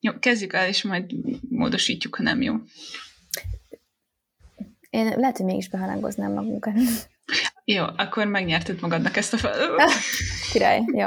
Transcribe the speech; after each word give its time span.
Jó, 0.00 0.12
kezdjük 0.18 0.52
el, 0.52 0.68
és 0.68 0.82
majd 0.82 1.10
módosítjuk, 1.48 2.14
ha 2.14 2.22
nem 2.22 2.42
jó. 2.42 2.54
Én 4.90 5.12
lehet, 5.16 5.36
hogy 5.36 5.46
mégis 5.46 5.68
beharangoznám 5.68 6.32
magunkat. 6.32 6.74
Jó, 7.64 7.84
akkor 7.96 8.26
megnyerted 8.26 8.80
magadnak 8.80 9.16
ezt 9.16 9.32
a 9.32 9.36
fel. 9.36 9.74
Király, 10.52 10.82
jó. 10.92 11.06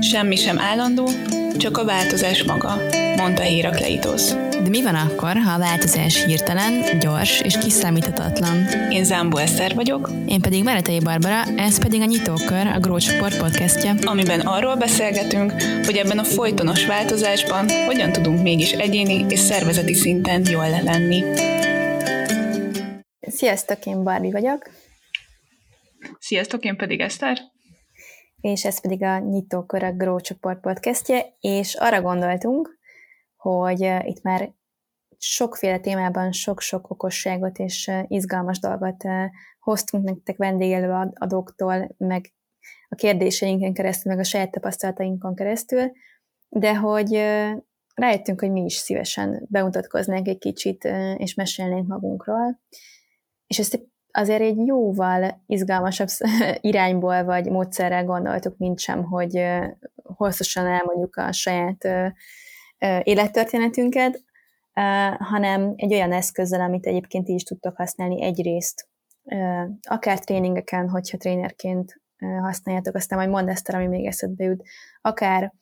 Semmi 0.00 0.36
sem 0.36 0.58
állandó, 0.58 1.08
csak 1.56 1.78
a 1.78 1.84
változás 1.84 2.42
maga, 2.42 2.76
mondta 3.16 3.42
Hérakleitosz. 3.42 4.34
De 4.34 4.68
mi 4.68 4.82
van 4.82 4.94
akkor, 4.94 5.36
ha 5.36 5.52
a 5.52 5.58
változás 5.58 6.24
hirtelen, 6.24 6.98
gyors 6.98 7.40
és 7.40 7.58
kiszámíthatatlan? 7.58 8.56
Én 8.90 9.04
Zámbó 9.04 9.36
Eszter 9.36 9.74
vagyok. 9.74 10.10
Én 10.26 10.40
pedig 10.40 10.64
Meretei 10.64 11.00
Barbara, 11.00 11.42
ez 11.56 11.78
pedig 11.78 12.00
a 12.00 12.04
Nyitókör, 12.04 12.66
a 12.66 12.78
Grócs 12.78 13.02
Sport 13.02 13.38
podcastja. 13.38 13.94
Amiben 14.02 14.40
arról 14.40 14.76
beszélgetünk, 14.76 15.52
hogy 15.84 15.96
ebben 15.96 16.18
a 16.18 16.24
folytonos 16.24 16.86
változásban 16.86 17.68
hogyan 17.86 18.12
tudunk 18.12 18.42
mégis 18.42 18.72
egyéni 18.72 19.26
és 19.28 19.38
szervezeti 19.38 19.94
szinten 19.94 20.42
jól 20.50 20.68
lenni. 20.68 21.24
Sziasztok, 23.20 23.86
én 23.86 24.04
Barbie 24.04 24.32
vagyok. 24.32 24.70
Sziasztok, 26.18 26.64
én 26.64 26.76
pedig 26.76 27.00
Eszter 27.00 27.38
és 28.52 28.64
ez 28.64 28.80
pedig 28.80 29.02
a 29.02 29.18
Nyitókör 29.18 29.82
a 29.82 29.92
Grow 29.92 30.20
Csoport 30.20 30.60
podcastje, 30.60 31.36
és 31.40 31.74
arra 31.74 32.00
gondoltunk, 32.00 32.75
hogy 33.46 33.80
itt 34.04 34.22
már 34.22 34.52
sokféle 35.18 35.78
témában 35.78 36.32
sok-sok 36.32 36.90
okosságot 36.90 37.58
és 37.58 37.90
izgalmas 38.06 38.58
dolgot 38.58 39.04
hoztunk 39.60 40.04
nektek 40.04 40.36
vendégelőadóktól, 40.36 41.94
meg 41.98 42.32
a 42.88 42.94
kérdéseinken 42.94 43.72
keresztül, 43.72 44.12
meg 44.12 44.20
a 44.20 44.28
saját 44.28 44.50
tapasztalatainkon 44.50 45.34
keresztül, 45.34 45.92
de 46.48 46.76
hogy 46.76 47.12
rájöttünk, 47.94 48.40
hogy 48.40 48.50
mi 48.50 48.64
is 48.64 48.74
szívesen 48.74 49.46
bemutatkoznánk 49.50 50.28
egy 50.28 50.38
kicsit, 50.38 50.84
és 51.16 51.34
mesélnénk 51.34 51.86
magunkról. 51.86 52.60
És 53.46 53.58
ezt 53.58 53.80
azért 54.10 54.40
egy 54.40 54.66
jóval 54.66 55.42
izgalmasabb 55.46 56.08
irányból 56.60 57.24
vagy 57.24 57.50
módszerrel 57.50 58.04
gondoltuk, 58.04 58.56
mint 58.58 58.78
sem, 58.78 59.04
hogy 59.04 59.44
hosszasan 60.02 60.66
elmondjuk 60.66 61.16
a 61.16 61.32
saját 61.32 61.88
élettörténetünket, 63.02 64.22
hanem 65.18 65.72
egy 65.76 65.92
olyan 65.92 66.12
eszközzel, 66.12 66.60
amit 66.60 66.86
egyébként 66.86 67.28
is 67.28 67.42
tudtok 67.42 67.76
használni 67.76 68.22
egyrészt, 68.22 68.88
akár 69.82 70.18
tréningeken, 70.18 70.88
hogyha 70.88 71.16
trénerként 71.16 72.00
használjátok, 72.40 72.94
aztán 72.94 73.18
majd 73.18 73.30
mondd 73.30 73.48
ezt, 73.48 73.68
ami 73.68 73.86
még 73.86 74.06
eszedbe 74.06 74.44
jut, 74.44 74.62
akár 75.00 75.52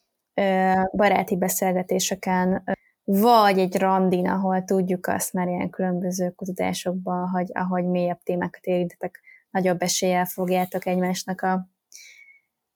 baráti 0.96 1.36
beszélgetéseken, 1.36 2.64
vagy 3.04 3.58
egy 3.58 3.76
randin, 3.76 4.28
ahol 4.28 4.64
tudjuk 4.64 5.06
azt 5.06 5.32
már 5.32 5.48
ilyen 5.48 5.70
különböző 5.70 6.30
kutatásokban, 6.30 7.28
hogy 7.28 7.50
ahogy 7.52 7.84
mélyebb 7.84 8.20
témákat 8.22 8.64
érintetek, 8.64 9.20
nagyobb 9.50 9.82
eséllyel 9.82 10.24
fogjátok 10.24 10.86
egymásnak 10.86 11.40
a, 11.40 11.68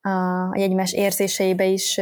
a, 0.08 0.52
egymás 0.52 0.92
érzéseibe 0.92 1.64
is 1.64 2.00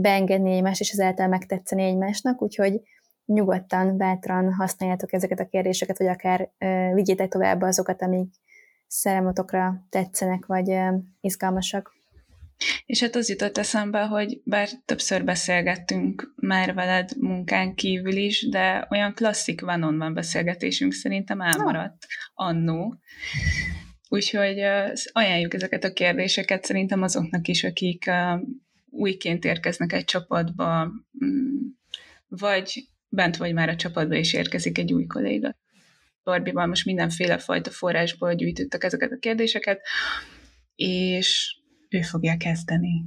beengedni 0.00 0.52
egymást, 0.52 0.80
és 0.80 0.90
ezáltal 0.90 1.28
megtetszeni 1.28 1.82
egymásnak, 1.82 2.42
úgyhogy 2.42 2.80
nyugodtan, 3.24 3.96
bátran 3.96 4.52
használjátok 4.52 5.12
ezeket 5.12 5.40
a 5.40 5.46
kérdéseket, 5.46 5.98
vagy 5.98 6.06
akár 6.06 6.50
uh, 6.60 6.94
vigyétek 6.94 7.28
tovább 7.28 7.62
azokat, 7.62 8.02
amik 8.02 8.34
szeremotokra 8.86 9.86
tetszenek, 9.90 10.46
vagy 10.46 10.68
uh, 10.68 10.94
izgalmasak. 11.20 11.96
És 12.86 13.00
hát 13.00 13.16
az 13.16 13.28
jutott 13.28 13.58
eszembe, 13.58 14.00
hogy 14.00 14.40
bár 14.44 14.68
többször 14.84 15.24
beszélgettünk 15.24 16.32
már 16.36 16.74
veled 16.74 17.10
munkán 17.20 17.74
kívül 17.74 18.16
is, 18.16 18.48
de 18.48 18.86
olyan 18.90 19.14
klasszik 19.14 19.60
van 19.60 20.14
beszélgetésünk 20.14 20.92
szerintem 20.92 21.40
elmaradt 21.40 22.06
annó. 22.34 22.96
Úgyhogy 24.08 24.58
ajánljuk 25.12 25.54
ezeket 25.54 25.84
a 25.84 25.92
kérdéseket 25.92 26.64
szerintem 26.64 27.02
azoknak 27.02 27.48
is, 27.48 27.64
akik 27.64 28.10
újként 28.90 29.44
érkeznek 29.44 29.92
egy 29.92 30.04
csapatba, 30.04 30.84
mm, 31.24 31.66
vagy 32.26 32.88
bent 33.08 33.36
vagy 33.36 33.52
már 33.52 33.68
a 33.68 33.76
csapatba, 33.76 34.14
és 34.14 34.32
érkezik 34.32 34.78
egy 34.78 34.92
új 34.92 35.06
kolléga. 35.06 35.56
Barbival 36.22 36.66
most 36.66 36.84
mindenféle 36.84 37.38
fajta 37.38 37.70
forrásból 37.70 38.34
gyűjtöttek 38.34 38.84
ezeket 38.84 39.12
a 39.12 39.18
kérdéseket, 39.18 39.80
és 40.74 41.56
ő 41.88 42.00
fogja 42.00 42.36
kezdeni. 42.36 43.04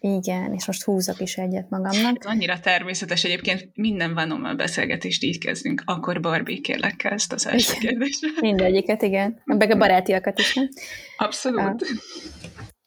Igen, 0.00 0.52
és 0.52 0.66
most 0.66 0.82
húzok 0.82 1.20
is 1.20 1.36
egyet 1.36 1.70
magamnak. 1.70 2.16
Ez 2.24 2.30
annyira 2.30 2.60
természetes 2.60 3.24
egyébként, 3.24 3.70
minden 3.74 4.14
vanommal 4.14 4.54
beszélgetést 4.54 5.22
így 5.22 5.38
kezdünk. 5.38 5.82
Akkor 5.84 6.20
Barbie, 6.20 6.60
kérlek, 6.60 6.96
kezd 6.96 7.32
az 7.32 7.46
első 7.46 7.74
kérdésre. 7.78 8.28
Mindegyiket, 8.40 9.02
igen. 9.02 9.40
Meg 9.44 9.70
a 9.70 9.76
barátiakat 9.76 10.38
is, 10.38 10.54
nem? 10.54 10.68
Abszolút. 11.16 11.82
Uh, 11.82 11.88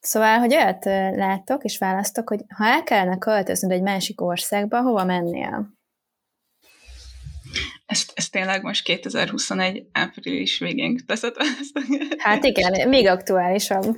szóval, 0.07 0.37
hogy 0.39 0.53
olyat 0.53 0.85
láttok 1.15 1.63
és 1.63 1.77
választok, 1.77 2.29
hogy 2.29 2.39
ha 2.55 2.65
el 2.65 2.83
kellene 2.83 3.17
költöznöd 3.17 3.71
egy 3.71 3.81
másik 3.81 4.21
országba, 4.21 4.81
hova 4.81 5.05
mennél? 5.05 5.75
Ezt, 7.85 8.11
ezt 8.15 8.31
tényleg 8.31 8.63
most 8.63 8.83
2021 8.83 9.87
április 9.91 10.59
végén 10.59 11.05
teszed 11.05 11.35
ezt? 11.37 11.79
Hát 12.17 12.43
igen, 12.43 12.89
még 12.89 13.07
aktuálisabb. 13.07 13.97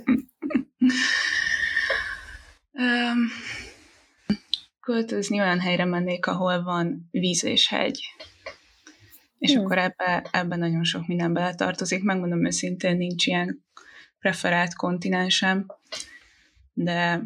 költözni 4.80 5.40
olyan 5.40 5.60
helyre 5.60 5.84
mennék, 5.84 6.26
ahol 6.26 6.62
van 6.62 7.08
víz 7.10 7.44
és 7.44 7.68
hegy. 7.68 8.00
És 9.38 9.52
hmm. 9.52 9.64
akkor 9.64 9.78
ebbe, 9.78 10.28
ebbe 10.30 10.56
nagyon 10.56 10.84
sok 10.84 11.06
minden 11.06 11.32
beletartozik. 11.32 12.02
Megmondom 12.02 12.46
őszintén, 12.46 12.96
nincs 12.96 13.26
ilyen 13.26 13.64
preferált 14.20 14.74
kontinensem, 14.74 15.66
de, 16.72 17.20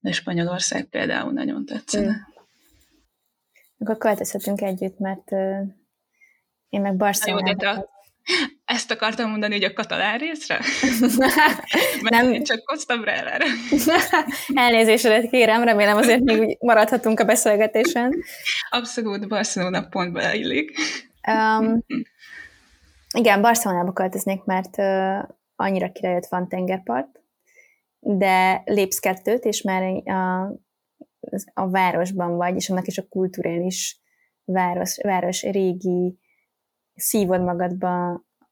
de 0.00 0.12
Spanyolország 0.12 0.84
például 0.84 1.32
nagyon 1.32 1.64
tetszene. 1.64 2.12
Hmm. 2.12 2.28
Akkor 3.78 3.98
költözhetünk 3.98 4.60
együtt, 4.60 4.98
mert 4.98 5.30
uh, 5.30 5.60
én 6.68 6.80
meg 6.80 6.96
Barcelonában... 6.96 7.88
Ezt 8.64 8.90
akartam 8.90 9.30
mondani, 9.30 9.54
hogy 9.54 9.64
a 9.64 9.72
katalán 9.72 10.18
részre? 10.18 10.60
Mert 12.02 12.22
nem. 12.22 12.32
én 12.32 12.44
csak 12.44 12.60
hoztam 12.64 13.04
rá 13.04 13.12
erre. 13.12 13.44
Elnézésedet 14.54 15.30
kérem, 15.30 15.62
remélem 15.62 15.96
azért 15.96 16.20
még 16.20 16.56
maradhatunk 16.60 17.20
a 17.20 17.24
beszélgetésen. 17.24 18.14
Abszolút, 18.70 19.28
Barcelona 19.28 19.88
pont 19.88 20.12
beleillik. 20.12 20.78
Um, 21.28 21.84
igen, 23.16 23.40
Barcelonába 23.40 23.92
költöznék, 23.92 24.44
mert 24.44 24.78
uh, 24.78 25.28
annyira 25.60 25.92
kirejött 25.92 26.26
van 26.26 26.48
tengerpart, 26.48 27.22
de 27.98 28.62
lépsz 28.64 28.98
kettőt, 28.98 29.44
és 29.44 29.62
már 29.62 29.82
a, 30.08 30.52
a 31.54 31.70
városban 31.70 32.36
vagy, 32.36 32.54
és 32.54 32.70
annak 32.70 32.86
is 32.86 32.98
a 32.98 33.08
kulturális 33.08 34.00
város, 34.44 34.98
város 35.02 35.42
régi 35.42 36.18
szívod 36.94 37.42
magadba 37.42 38.10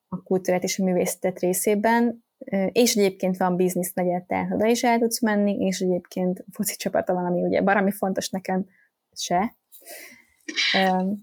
a 0.09 0.23
kultúrát 0.23 0.63
és 0.63 0.79
a 0.79 0.85
művészetet 0.85 1.39
részében, 1.39 2.25
és 2.73 2.95
egyébként 2.95 3.37
van 3.37 3.57
biznisz 3.57 3.93
negyed, 3.93 4.25
tehát 4.25 4.53
oda 4.53 4.67
is 4.67 4.85
el 4.85 4.99
tudsz 4.99 5.21
menni, 5.21 5.57
és 5.67 5.81
egyébként 5.81 6.45
foci 6.53 6.77
csapata 6.77 7.15
van, 7.15 7.25
ami 7.25 7.43
ugye 7.43 7.63
barami 7.63 7.91
fontos 7.91 8.29
nekem 8.29 8.67
se. 9.13 9.57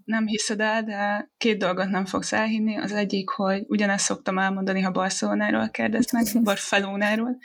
Nem 0.05 0.27
hiszed 0.27 0.59
el, 0.59 0.83
de 0.83 1.29
két 1.37 1.57
dolgot 1.57 1.89
nem 1.89 2.05
fogsz 2.05 2.33
elhinni. 2.33 2.77
Az 2.77 2.91
egyik, 2.91 3.29
hogy 3.29 3.63
ugyanezt 3.67 4.05
szoktam 4.05 4.37
elmondani, 4.37 4.81
ha 4.81 4.91
Barcelonáról 4.91 5.69
kérdeznek, 5.69 6.25
Barcelónáról. 6.43 7.37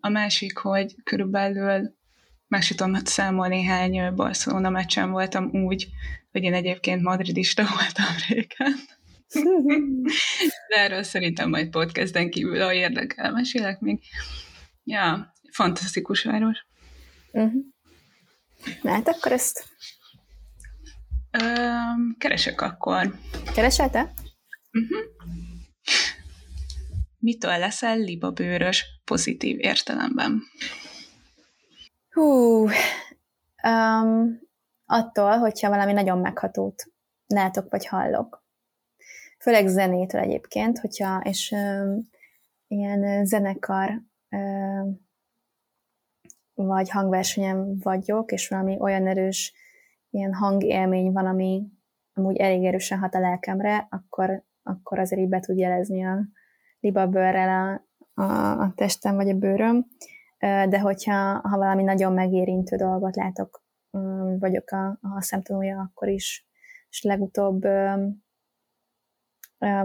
A 0.00 0.08
másik, 0.08 0.56
hogy 0.56 0.94
körülbelül 1.04 1.94
meg 2.48 2.62
sem 2.62 2.76
tudom 2.76 3.04
számolni, 3.04 3.64
hány 3.64 4.14
Barcelona 4.14 4.70
meccsen 4.70 5.10
voltam 5.10 5.50
úgy, 5.52 5.88
hogy 6.32 6.42
én 6.42 6.54
egyébként 6.54 7.02
madridista 7.02 7.62
voltam 7.62 8.14
régen. 8.28 8.74
De 10.68 10.76
erről 10.80 11.02
szerintem 11.02 11.48
majd 11.48 11.70
podcasten 11.70 12.30
kívül, 12.30 12.60
ha 12.60 12.72
érdekel, 12.72 13.32
mesélek 13.32 13.80
még. 13.80 14.00
Ja, 14.84 15.32
fantasztikus 15.50 16.22
város. 16.22 16.66
Uh-huh. 17.32 17.62
Na 18.82 18.90
hát 18.90 19.08
akkor 19.08 19.32
ezt... 19.32 19.64
Um, 21.38 22.16
keresek 22.18 22.60
akkor. 22.60 23.14
Keresel 23.54 23.90
te? 23.90 24.00
Uh-huh. 24.72 24.98
Mitől 27.18 27.58
leszel 27.58 27.98
libabőrös 27.98 28.84
pozitív 29.04 29.58
értelemben? 29.58 30.42
Hú, 32.10 32.68
um, 33.62 34.40
attól, 34.86 35.38
hogyha 35.38 35.68
valami 35.68 35.92
nagyon 35.92 36.18
meghatót 36.18 36.84
látok 37.26 37.70
vagy 37.70 37.86
hallok. 37.86 38.44
Főleg 39.38 39.66
zenétől 39.66 40.20
egyébként, 40.20 40.78
hogyha, 40.78 41.20
és 41.24 41.50
um, 41.50 42.08
ilyen 42.66 43.24
zenekar 43.24 44.02
um, 44.30 45.10
vagy 46.54 46.90
hangversenyen 46.90 47.78
vagyok, 47.78 48.32
és 48.32 48.48
valami 48.48 48.76
olyan 48.80 49.06
erős 49.06 49.52
ilyen 50.12 50.34
hangélmény 50.34 51.12
van, 51.12 51.26
ami 51.26 51.66
amúgy 52.14 52.36
elég 52.36 52.64
erősen 52.64 52.98
hat 52.98 53.14
a 53.14 53.20
lelkemre, 53.20 53.86
akkor, 53.90 54.44
akkor 54.62 54.98
azért 54.98 55.20
így 55.20 55.28
be 55.28 55.40
tud 55.40 55.58
jelezni 55.58 56.04
a 56.04 56.18
libabőrrel 56.80 57.82
a, 58.14 58.22
a, 58.22 58.60
a 58.60 58.72
testem 58.74 59.14
vagy 59.14 59.28
a 59.28 59.34
bőröm. 59.34 59.86
De 60.38 60.80
hogyha 60.80 61.40
ha 61.48 61.56
valami 61.58 61.82
nagyon 61.82 62.12
megérintő 62.12 62.76
dolgot 62.76 63.16
látok, 63.16 63.62
vagyok 64.38 64.70
a, 64.70 64.86
a 64.86 65.20
szemtanúja, 65.20 65.80
akkor 65.80 66.08
is. 66.08 66.46
És 66.88 67.02
legutóbb 67.02 67.64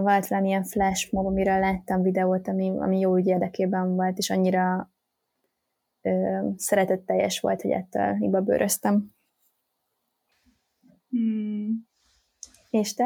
volt 0.00 0.26
valamilyen 0.26 0.64
flash 0.64 1.12
mob, 1.12 1.26
amiről 1.26 1.58
láttam 1.58 2.02
videót, 2.02 2.48
ami, 2.48 2.78
ami 2.78 2.98
jó 2.98 3.16
ügy 3.16 3.26
érdekében 3.26 3.94
volt, 3.94 4.18
és 4.18 4.30
annyira 4.30 4.92
ö, 6.02 6.38
szeretetteljes 6.56 7.40
volt, 7.40 7.62
hogy 7.62 7.70
ettől 7.70 8.14
hiba 8.14 8.40
bőröztem. 8.40 9.16
Hmm. 11.10 11.86
És 12.70 12.94
te? 12.94 13.04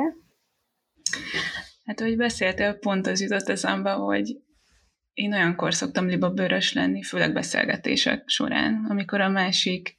Hát, 1.84 2.00
ahogy 2.00 2.16
beszéltél, 2.16 2.74
pont 2.74 3.06
az 3.06 3.20
jutott 3.20 3.48
eszembe, 3.48 3.90
hogy 3.90 4.36
én 5.14 5.32
olyankor 5.32 5.74
szoktam 5.74 6.06
libabőrös 6.06 6.72
lenni, 6.72 7.02
főleg 7.02 7.32
beszélgetések 7.32 8.28
során, 8.28 8.86
amikor 8.88 9.20
a 9.20 9.28
másik 9.28 9.96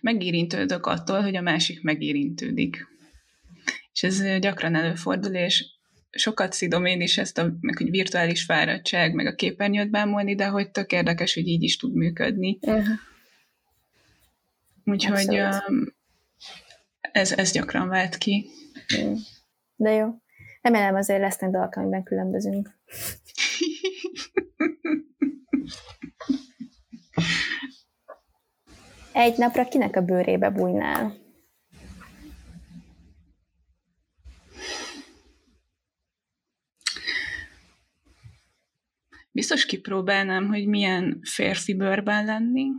megérintődök 0.00 0.86
attól, 0.86 1.22
hogy 1.22 1.36
a 1.36 1.40
másik 1.40 1.82
megérintődik. 1.82 2.86
És 3.92 4.02
ez 4.02 4.38
gyakran 4.40 4.74
előfordul, 4.74 5.34
és 5.34 5.64
sokat 6.10 6.52
szidom 6.52 6.84
én 6.84 7.00
is 7.00 7.18
ezt 7.18 7.38
a 7.38 7.56
meg, 7.60 7.76
hogy 7.76 7.90
virtuális 7.90 8.44
fáradtság, 8.44 9.14
meg 9.14 9.26
a 9.26 9.34
képernyőt 9.34 9.90
bámulni, 9.90 10.34
de 10.34 10.46
hogy 10.46 10.70
tök 10.70 10.92
érdekes, 10.92 11.34
hogy 11.34 11.46
így 11.46 11.62
is 11.62 11.76
tud 11.76 11.94
működni. 11.94 12.58
Uh-huh. 12.60 12.86
Úgyhogy 14.84 15.40
um, 15.40 15.98
ez, 17.12 17.32
ez 17.32 17.52
gyakran 17.52 17.88
vált 17.88 18.16
ki. 18.16 18.50
De 19.76 19.90
jó. 19.90 20.08
Remélem 20.60 20.94
azért 20.94 21.20
lesznek 21.20 21.50
dolgok, 21.50 21.74
amiben 21.74 22.02
különbözünk. 22.02 22.78
Egy 29.12 29.38
napra 29.38 29.68
kinek 29.68 29.96
a 29.96 30.00
bőrébe 30.00 30.50
bújnál? 30.50 31.14
Biztos 39.32 39.66
kipróbálnám, 39.66 40.46
hogy 40.46 40.66
milyen 40.66 41.20
férfi 41.22 41.74
bőrben 41.74 42.24
lenni. 42.24 42.70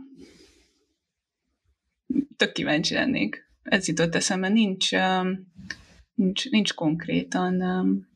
Tök 2.36 2.52
kíváncsi 2.52 2.94
lennék. 2.94 3.51
Ez 3.62 3.88
jutott 3.88 4.14
eszembe. 4.14 4.48
Nincs, 4.48 4.92
um, 4.92 5.52
nincs, 6.14 6.50
nincs 6.50 6.74
konkrétan, 6.74 7.62
um, 7.62 8.08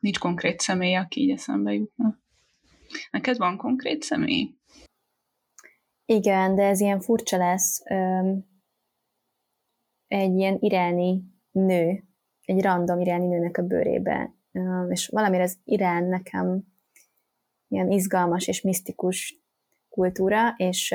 nincs 0.00 0.18
konkrét 0.18 0.60
személy, 0.60 0.94
aki 0.94 1.20
így 1.20 1.30
eszembe 1.30 1.72
jutna. 1.72 2.18
Neked 3.10 3.36
van 3.36 3.56
konkrét 3.56 4.02
személy? 4.02 4.54
Igen, 6.04 6.54
de 6.54 6.62
ez 6.62 6.80
ilyen 6.80 7.00
furcsa 7.00 7.36
lesz. 7.36 7.82
Egy 10.06 10.34
ilyen 10.34 10.56
iráni 10.60 11.22
nő, 11.50 12.04
egy 12.40 12.62
random 12.62 13.00
iráni 13.00 13.26
nőnek 13.26 13.58
a 13.58 13.62
bőrébe. 13.62 14.34
És 14.88 15.08
valamire 15.08 15.42
az 15.42 15.58
Irán 15.64 16.04
nekem 16.04 16.64
ilyen 17.68 17.90
izgalmas 17.90 18.46
és 18.46 18.60
misztikus 18.60 19.40
kultúra, 19.88 20.54
és 20.56 20.92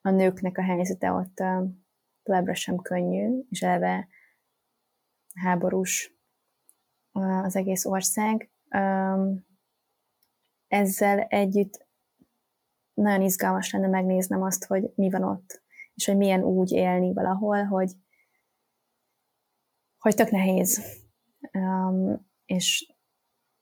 a 0.00 0.10
nőknek 0.10 0.58
a 0.58 0.62
helyzete 0.62 1.10
ott 1.10 1.40
továbbra 2.26 2.54
sem 2.54 2.76
könnyű, 2.76 3.40
és 3.50 3.62
eleve 3.62 4.08
háborús 5.34 6.14
az 7.12 7.56
egész 7.56 7.84
ország. 7.84 8.50
Ezzel 10.68 11.20
együtt 11.20 11.86
nagyon 12.94 13.22
izgalmas 13.22 13.72
lenne 13.72 13.88
megnéznem 13.88 14.42
azt, 14.42 14.64
hogy 14.64 14.92
mi 14.94 15.10
van 15.10 15.22
ott, 15.22 15.62
és 15.94 16.06
hogy 16.06 16.16
milyen 16.16 16.42
úgy 16.42 16.72
élni 16.72 17.12
valahol, 17.12 17.64
hogy, 17.64 17.92
hogy 19.98 20.14
tök 20.14 20.30
nehéz. 20.30 21.00
És 22.44 22.94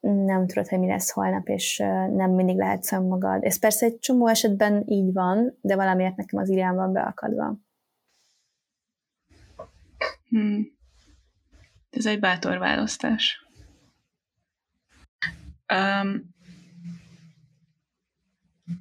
nem 0.01 0.47
tudod, 0.47 0.69
hogy 0.69 0.79
mi 0.79 0.87
lesz 0.87 1.11
holnap, 1.11 1.49
és 1.49 1.79
nem 2.11 2.31
mindig 2.31 2.57
lehetsz 2.57 2.93
magad. 2.93 3.45
Ez 3.45 3.59
persze 3.59 3.87
egy 3.87 3.99
csomó 3.99 4.27
esetben 4.27 4.83
így 4.87 5.13
van, 5.13 5.59
de 5.61 5.77
valamiért 5.77 6.17
nekem 6.17 6.41
az 6.41 6.49
irány 6.49 6.75
van 6.75 6.93
beakadva. 6.93 7.57
Hmm. 10.29 10.73
Ez 11.91 12.07
egy 12.07 12.21
bátor 12.21 12.59
választás. 12.59 13.47
Um, 15.75 16.35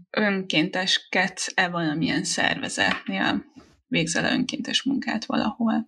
önkénteskedsz-e 0.10 1.70
valamilyen 1.70 2.24
szervezetnél? 2.24 3.46
Végzel 3.88 4.34
önkéntes 4.34 4.84
munkát 4.84 5.26
valahol? 5.26 5.88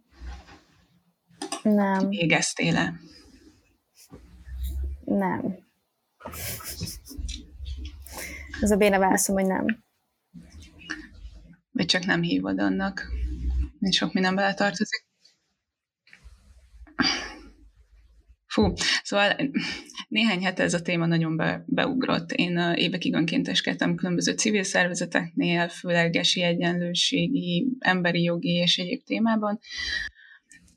Nem. 1.64 2.10
Végeztél-e? 2.10 3.00
Nem. 5.06 5.58
Ez 8.62 8.72
a 8.72 8.76
béna 8.76 9.00
válaszom, 9.00 9.36
hogy 9.36 9.46
nem. 9.46 9.84
Vagy 11.72 11.86
csak 11.86 12.06
nem 12.06 12.22
hívod 12.22 12.60
annak. 12.60 13.08
Nincs 13.80 13.96
sok 13.96 14.14
minden 14.14 14.36
beletartozik. 14.36 15.05
Fú, 18.48 18.74
szóval 19.04 19.36
néhány 20.08 20.44
hete 20.44 20.64
ez 20.64 20.74
a 20.74 20.82
téma 20.82 21.06
nagyon 21.06 21.36
be, 21.36 21.64
beugrott. 21.68 22.32
Én 22.32 22.58
évekig 22.58 23.14
önkénteskedtem 23.14 23.96
különböző 23.96 24.34
civil 24.34 24.64
szervezeteknél, 24.64 25.68
főleg 25.68 26.16
egyenlőségi, 26.16 27.68
emberi 27.80 28.24
jogi 28.24 28.54
és 28.54 28.78
egyéb 28.78 29.04
témában, 29.04 29.60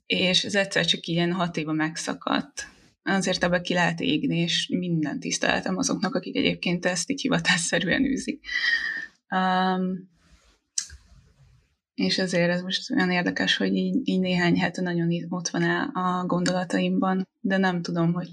és 0.06 0.44
ez 0.44 0.54
egyszer 0.54 0.84
csak 0.84 1.06
ilyen 1.06 1.32
hat 1.32 1.56
éve 1.56 1.72
megszakadt. 1.72 2.66
Azért 3.02 3.44
ebbe 3.44 3.60
ki 3.60 3.74
lehet 3.74 4.00
égni, 4.00 4.38
és 4.38 4.68
minden 4.68 5.20
tiszteletem 5.20 5.76
azoknak, 5.76 6.14
akik 6.14 6.36
egyébként 6.36 6.86
ezt 6.86 7.10
így 7.10 7.20
hivatásszerűen 7.20 8.04
űzik. 8.04 8.44
Um, 9.30 10.10
és 11.98 12.18
ezért 12.18 12.50
ez 12.50 12.62
most 12.62 12.90
olyan 12.90 13.10
érdekes, 13.10 13.56
hogy 13.56 13.74
így, 13.74 14.08
így 14.08 14.20
néhány 14.20 14.58
hete 14.58 14.82
nagyon 14.82 15.08
ott 15.28 15.48
van 15.48 15.62
a 15.92 16.26
gondolataimban, 16.26 17.28
de 17.40 17.56
nem 17.56 17.82
tudom, 17.82 18.12
hogy 18.12 18.28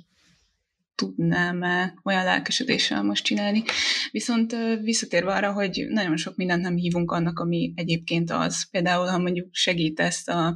tudnám-e 0.96 1.94
olyan 2.04 2.24
lelkesedéssel 2.24 3.04
most 3.04 3.24
csinálni. 3.24 3.64
Viszont 4.12 4.56
visszatérve 4.82 5.34
arra, 5.34 5.54
hogy 5.54 5.86
nagyon 5.90 6.18
sok 6.18 6.36
mindent 6.36 6.62
nem 6.62 6.76
hívunk 6.76 7.12
annak, 7.12 7.40
ami 7.40 7.74
egyébként 7.76 8.32
az. 8.32 8.70
Például, 8.70 9.08
ha 9.08 9.18
mondjuk 9.18 9.48
segítesz 9.52 10.28
a 10.28 10.56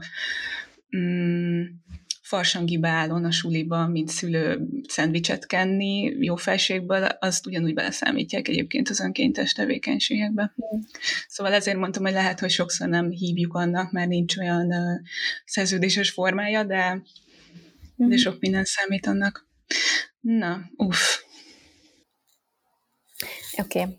mm, 0.98 1.62
farsangi 2.30 2.78
beállon 2.78 3.26
a 3.26 3.32
suliba, 3.32 3.88
mint 3.88 4.10
szülő 4.10 4.68
szendvicset 4.88 5.46
kenni 5.46 6.16
jó 6.20 6.36
felségből, 6.36 7.04
azt 7.04 7.46
ugyanúgy 7.46 7.74
beleszámítják 7.74 8.48
egyébként 8.48 8.90
az 8.90 9.00
önkéntes 9.00 9.54
tevékenységekbe. 9.54 10.44
Mm. 10.44 10.80
Szóval 11.28 11.54
ezért 11.54 11.78
mondtam, 11.78 12.04
hogy 12.04 12.12
lehet, 12.12 12.40
hogy 12.40 12.50
sokszor 12.50 12.88
nem 12.88 13.10
hívjuk 13.10 13.54
annak, 13.54 13.92
mert 13.92 14.08
nincs 14.08 14.38
olyan 14.38 14.66
uh, 14.66 15.00
szerződéses 15.46 16.10
formája, 16.10 16.64
de, 16.64 16.94
mm. 16.94 17.02
de 17.96 18.06
hmm. 18.06 18.16
sok 18.16 18.40
minden 18.40 18.64
számít 18.64 19.06
annak. 19.06 19.48
Na, 20.20 20.60
uff. 20.76 21.18
Oké. 23.58 23.80
Okay. 23.82 23.98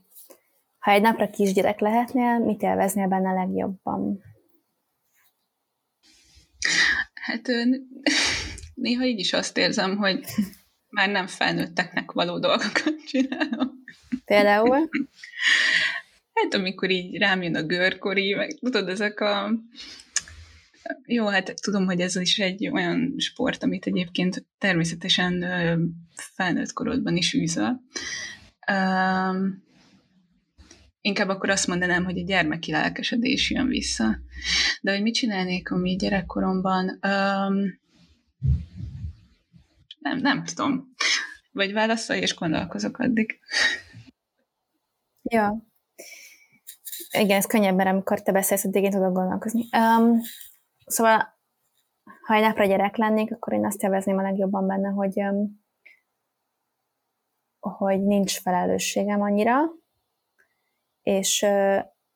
Ha 0.78 0.90
egy 0.90 1.02
napra 1.02 1.30
kisgyerek 1.30 1.80
lehetnél, 1.80 2.38
mit 2.38 2.62
élveznél 2.62 3.08
benne 3.08 3.32
legjobban? 3.32 4.22
Hát 7.30 7.46
néha 8.74 9.04
így 9.04 9.18
is 9.18 9.32
azt 9.32 9.58
érzem, 9.58 9.96
hogy 9.96 10.24
már 10.88 11.08
nem 11.08 11.26
felnőtteknek 11.26 12.12
való 12.12 12.38
dolgokat 12.38 12.94
csinálom. 13.10 13.82
Például? 14.24 14.88
Hát 16.34 16.54
amikor 16.54 16.90
így 16.90 17.18
rám 17.18 17.42
jön 17.42 17.54
a 17.54 17.62
görkori, 17.62 18.34
meg 18.34 18.58
tudod, 18.60 18.88
ezek 18.88 19.20
a... 19.20 19.52
Jó, 21.06 21.26
hát 21.26 21.54
tudom, 21.62 21.84
hogy 21.84 22.00
ez 22.00 22.16
is 22.16 22.38
egy 22.38 22.68
olyan 22.68 23.14
sport, 23.18 23.62
amit 23.62 23.86
egyébként 23.86 24.46
természetesen 24.58 25.44
felnőtt 26.34 26.72
korodban 26.72 27.16
is 27.16 27.34
űzöl. 27.34 27.80
Um, 28.72 29.64
inkább 31.00 31.28
akkor 31.28 31.50
azt 31.50 31.66
mondanám, 31.66 32.04
hogy 32.04 32.18
a 32.18 32.24
gyermeki 32.24 32.72
lelkesedés 32.72 33.50
jön 33.50 33.66
vissza. 33.66 34.18
De 34.80 34.92
hogy 34.92 35.02
mit 35.02 35.14
csinálnék 35.14 35.70
ami 35.70 35.96
gyerekkoromban? 35.96 36.88
Um, 36.88 37.78
nem, 39.98 40.18
nem 40.18 40.44
tudom. 40.44 40.94
Vagy 41.52 41.72
válaszolj, 41.72 42.20
és 42.20 42.34
gondolkozok 42.34 42.98
addig. 42.98 43.38
Ja. 45.22 45.66
igen, 47.10 47.36
ez 47.36 47.46
könnyebb, 47.46 47.74
mert 47.74 47.88
amikor 47.88 48.22
te 48.22 48.32
beszélsz, 48.32 48.64
addig 48.64 48.82
én 48.82 48.90
tudok 48.90 49.12
gondolkozni. 49.12 49.68
Um, 49.72 50.20
szóval, 50.86 51.38
ha 52.26 52.34
egy 52.34 52.42
napra 52.42 52.66
gyerek 52.66 52.96
lennék, 52.96 53.32
akkor 53.32 53.52
én 53.52 53.66
azt 53.66 53.82
élvezném 53.82 54.18
a 54.18 54.22
legjobban 54.22 54.66
benne, 54.66 54.88
hogy, 54.88 55.20
um, 55.20 55.60
hogy 57.60 58.02
nincs 58.02 58.40
felelősségem 58.40 59.20
annyira, 59.20 59.79
és 61.02 61.46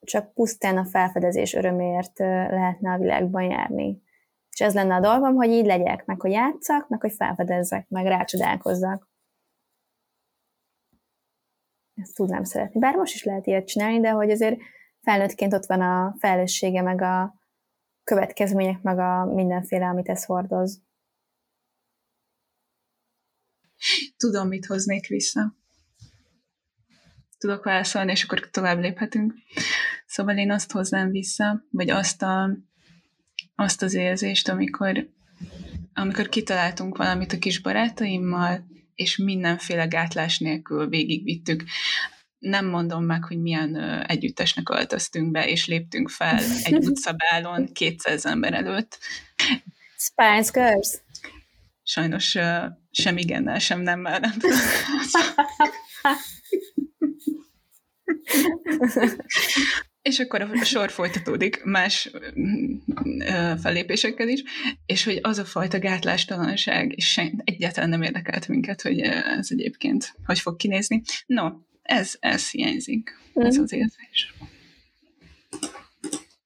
csak 0.01 0.33
pusztán 0.33 0.77
a 0.77 0.85
felfedezés 0.85 1.55
örömért 1.55 2.21
uh, 2.21 2.27
lehetne 2.27 2.93
a 2.93 2.99
világban 2.99 3.43
járni. 3.43 4.03
És 4.51 4.61
ez 4.61 4.75
lenne 4.75 4.95
a 4.95 5.01
dolgom, 5.01 5.35
hogy 5.35 5.49
így 5.49 5.67
legyek, 5.67 6.05
meg 6.05 6.21
hogy 6.21 6.31
játszak, 6.31 6.89
meg 6.89 7.01
hogy 7.01 7.13
felfedezzek, 7.13 7.89
meg 7.89 8.07
rácsodálkozzak. 8.07 9.09
Ezt 11.95 12.15
tudnám 12.15 12.45
szeretni. 12.45 12.81
Bár 12.81 12.97
most 12.97 13.15
is 13.15 13.25
lehet 13.25 13.47
ilyet 13.47 13.67
csinálni, 13.67 14.01
de 14.01 14.11
hogy 14.11 14.31
azért 14.31 14.61
felnőttként 15.01 15.53
ott 15.53 15.67
van 15.67 15.81
a 15.81 16.15
felelőssége, 16.19 16.83
meg 16.83 17.03
a 17.03 17.35
következmények, 18.05 18.83
meg 18.83 18.99
a 18.99 19.25
mindenféle, 19.25 19.87
amit 19.87 20.09
ez 20.09 20.25
hordoz. 20.25 20.83
Tudom, 24.17 24.49
mit 24.49 24.67
hoznék 24.67 25.07
vissza. 25.07 25.55
Tudok 27.45 27.65
válaszolni, 27.65 28.11
és 28.11 28.23
akkor 28.23 28.51
tovább 28.51 28.81
léphetünk. 28.81 29.35
Szóval 30.07 30.37
én 30.37 30.51
azt 30.51 30.73
hoznám 30.73 31.11
vissza, 31.11 31.65
vagy 31.71 31.91
azt, 31.91 32.23
a, 32.23 32.51
azt 33.55 33.83
az 33.83 33.95
érzést, 33.95 34.49
amikor, 34.49 35.09
amikor 35.95 36.29
kitaláltunk 36.29 36.97
valamit 36.97 37.33
a 37.33 37.39
kis 37.39 37.61
barátaimmal, 37.61 38.67
és 38.95 39.17
mindenféle 39.17 39.87
gátlás 39.87 40.39
nélkül 40.39 40.89
végigvittük 40.89 41.65
nem 42.39 42.67
mondom 42.67 43.05
meg, 43.05 43.25
hogy 43.25 43.41
milyen 43.41 43.77
együttesnek 44.07 44.69
öltöztünk 44.69 45.31
be, 45.31 45.49
és 45.49 45.67
léptünk 45.67 46.09
fel 46.09 46.41
egy 46.63 46.85
utcabálon 46.89 47.73
200 47.73 48.27
ember 48.27 48.55
előtt. 48.55 48.99
Spice 49.97 50.51
Girls? 50.53 50.89
Sajnos 51.83 52.39
sem 52.91 53.17
igennel, 53.17 53.59
sem 53.59 53.81
nem 53.81 54.01
nem. 54.23 54.23
És 60.03 60.19
akkor 60.19 60.41
a 60.41 60.65
sor 60.65 60.91
folytatódik 60.91 61.65
más 61.65 62.11
fellépésekkel 63.61 64.29
is, 64.29 64.43
és 64.87 65.05
hogy 65.05 65.19
az 65.23 65.39
a 65.39 65.45
fajta 65.45 65.79
gátlástalanság, 65.79 66.93
és 66.97 67.21
egyáltalán 67.45 67.89
nem 67.89 68.03
érdekelt 68.03 68.49
minket, 68.49 68.83
hogy 68.83 69.01
ez 69.01 69.49
egyébként 69.51 70.15
hogy 70.25 70.39
fog 70.39 70.57
kinézni. 70.57 71.03
No, 71.27 71.51
ez, 71.83 72.17
ez 72.21 72.51
hiányzik, 72.51 73.11
mm. 73.41 73.43
ez 73.43 73.59
az 73.59 73.73
érzés. 73.73 74.35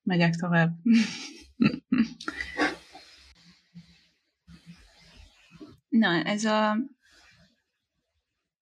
Megyek 0.02 0.34
tovább. 0.34 0.70
Na, 5.88 6.22
ez 6.22 6.44
a, 6.44 6.76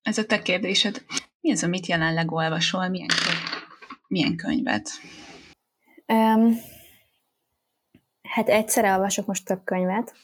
ez 0.03 0.19
a 0.19 0.25
te 0.25 0.43
kérdésed. 0.43 1.05
Mi 1.47 1.53
az, 1.53 1.65
amit 1.65 1.87
jelenleg 1.87 2.33
olvasol? 2.33 2.89
Milyen, 2.89 3.09
könyv, 3.09 3.39
milyen 4.09 4.37
könyvet? 4.37 4.89
Um, 6.07 6.57
hát 8.23 8.49
egyszerre 8.49 8.93
olvasok 8.93 9.27
most 9.27 9.45
több 9.45 9.65
könyvet. 9.65 10.15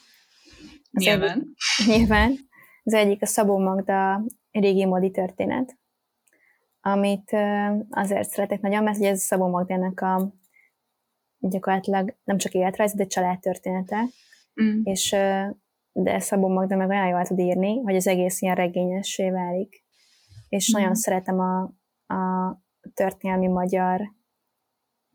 Az 0.91 1.03
nyilván. 1.03 1.37
Egyik, 1.37 1.87
nyilván. 1.97 2.37
Az 2.83 2.93
egyik 2.93 3.21
a 3.21 3.25
Szabó 3.25 3.57
Magda 3.57 4.23
régi 4.51 4.85
módi 4.85 5.11
történet 5.11 5.77
amit 6.81 7.31
azért 7.89 8.29
szeretek 8.29 8.61
nagyon, 8.61 8.83
mert 8.83 9.03
ez 9.03 9.21
Szabó 9.21 9.47
Magdának 9.47 9.99
a 9.99 10.33
gyakorlatilag 11.39 12.15
nem 12.23 12.37
csak 12.37 12.53
életrajz, 12.53 12.93
de 12.93 13.05
családtörténete, 13.05 14.03
mm. 14.63 14.81
és 14.83 15.15
de 15.91 16.19
Szabó 16.19 16.47
Magda 16.47 16.75
meg 16.75 16.89
olyan 16.89 17.07
jól 17.07 17.23
tud 17.23 17.39
írni, 17.39 17.81
hogy 17.81 17.95
az 17.95 18.07
egész 18.07 18.41
ilyen 18.41 18.55
regényessé 18.55 19.29
válik. 19.29 19.82
És 20.53 20.71
mm. 20.71 20.79
nagyon 20.79 20.95
szeretem 20.95 21.39
a, 21.39 21.61
a 22.13 22.61
történelmi 22.93 23.47
magyar 23.47 24.01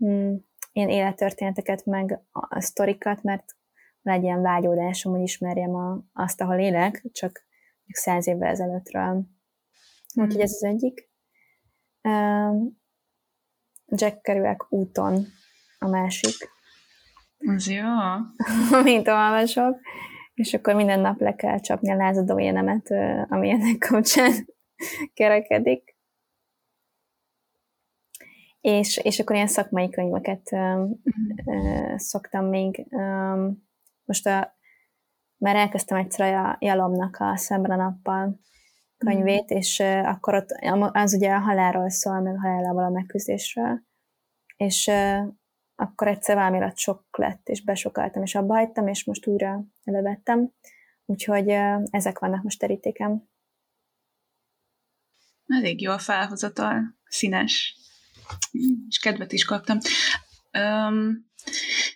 mm, 0.05 0.35
ilyen 0.73 0.89
élettörténeteket, 0.89 1.85
meg 1.85 2.21
a, 2.31 2.57
a 2.57 2.61
sztorikat, 2.61 3.23
mert 3.23 3.45
legyen 4.03 4.43
vágyódásom, 4.43 5.13
hogy 5.13 5.23
ismerjem 5.23 5.75
a, 5.75 6.05
azt, 6.13 6.41
ahol 6.41 6.59
élek, 6.59 7.05
csak 7.13 7.47
száz 7.87 8.27
évvel 8.27 8.49
ezelőttről. 8.49 9.15
Mm. 9.15 10.25
Úgyhogy 10.25 10.41
ez 10.41 10.53
az 10.53 10.65
egyik. 10.65 11.11
Jack 13.87 14.23
Kerouac 14.23 14.67
úton 14.69 15.27
a 15.79 15.89
másik. 15.89 16.51
Az 17.39 17.69
jó. 17.69 17.85
Mint 18.83 19.09
olvasok. 19.09 19.81
És 20.35 20.55
akkor 20.55 20.75
minden 20.75 21.01
nap 21.01 21.21
le 21.21 21.35
kell 21.35 21.59
csapni 21.61 21.91
a 21.91 21.97
lázadó 21.97 22.41
énemet, 22.41 22.91
ami 23.29 23.51
ennek 23.51 23.79
kapcsán 23.89 24.33
kerekedik. 25.15 25.97
És, 28.61 28.97
és 28.97 29.19
akkor 29.19 29.37
ilyen 29.37 29.49
szakmai 29.49 29.89
könyveket 29.89 30.53
uh, 30.53 30.91
uh, 31.45 31.97
szoktam 31.97 32.45
még. 32.45 32.87
Um, 32.91 33.69
most 34.05 34.27
a, 34.27 34.57
már 35.37 35.57
elkezdtem 35.57 35.99
egyszer 35.99 36.35
a 36.35 36.57
Jalomnak 36.61 37.17
a 37.19 37.37
Szemben 37.37 37.71
a 37.71 37.77
nappal 37.77 38.41
könyvét, 38.97 39.55
mm. 39.55 39.57
és 39.57 39.79
uh, 39.79 40.09
akkor 40.09 40.35
ott 40.35 40.51
az 40.93 41.15
ugye 41.15 41.33
a 41.33 41.39
halálról 41.39 41.91
szól, 41.91 42.21
meg 42.21 42.35
a 42.35 42.41
halállal 42.41 42.85
a 42.85 42.91
megküzdésről, 42.91 43.83
és 44.57 44.87
uh, 44.87 45.27
akkor 45.75 46.07
egyszer 46.07 46.37
valami 46.37 46.71
sok 46.75 47.05
lett, 47.11 47.49
és 47.49 47.65
besokaltam, 47.65 48.23
és 48.23 48.35
abba 48.35 48.55
hagytam, 48.55 48.89
és 48.89 49.05
most 49.05 49.27
újra 49.27 49.65
elővettem. 49.85 50.53
Úgyhogy 51.05 51.51
uh, 51.51 51.83
ezek 51.91 52.19
vannak 52.19 52.43
most 52.43 52.59
terítékem. 52.59 53.29
Elég 55.49 55.89
a 55.89 55.99
felhozatal, 55.99 56.97
színes, 57.09 57.77
és 58.89 58.99
kedvet 58.99 59.33
is 59.33 59.45
kaptam. 59.45 59.79
Um, 60.53 61.27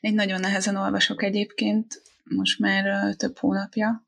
én 0.01 0.15
nagyon 0.15 0.41
nehezen 0.41 0.77
olvasok 0.77 1.23
egyébként, 1.23 2.03
most 2.25 2.59
már 2.59 2.85
uh, 2.87 3.15
több 3.15 3.39
hónapja. 3.39 4.07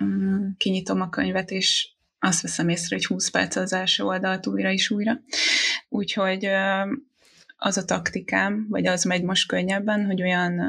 Um, 0.00 0.54
kinyitom 0.58 1.00
a 1.00 1.08
könyvet, 1.08 1.50
és 1.50 1.88
azt 2.18 2.42
veszem 2.42 2.68
észre, 2.68 2.96
hogy 2.96 3.06
20 3.06 3.30
perc 3.30 3.56
az 3.56 3.72
első 3.72 4.04
oldalt 4.04 4.46
újra 4.46 4.70
és 4.70 4.90
újra. 4.90 5.20
Úgyhogy 5.88 6.48
az 7.56 7.76
a 7.76 7.84
taktikám, 7.84 8.66
vagy 8.68 8.86
az 8.86 9.04
megy 9.04 9.22
most 9.22 9.48
könnyebben, 9.48 10.06
hogy 10.06 10.22
olyan 10.22 10.60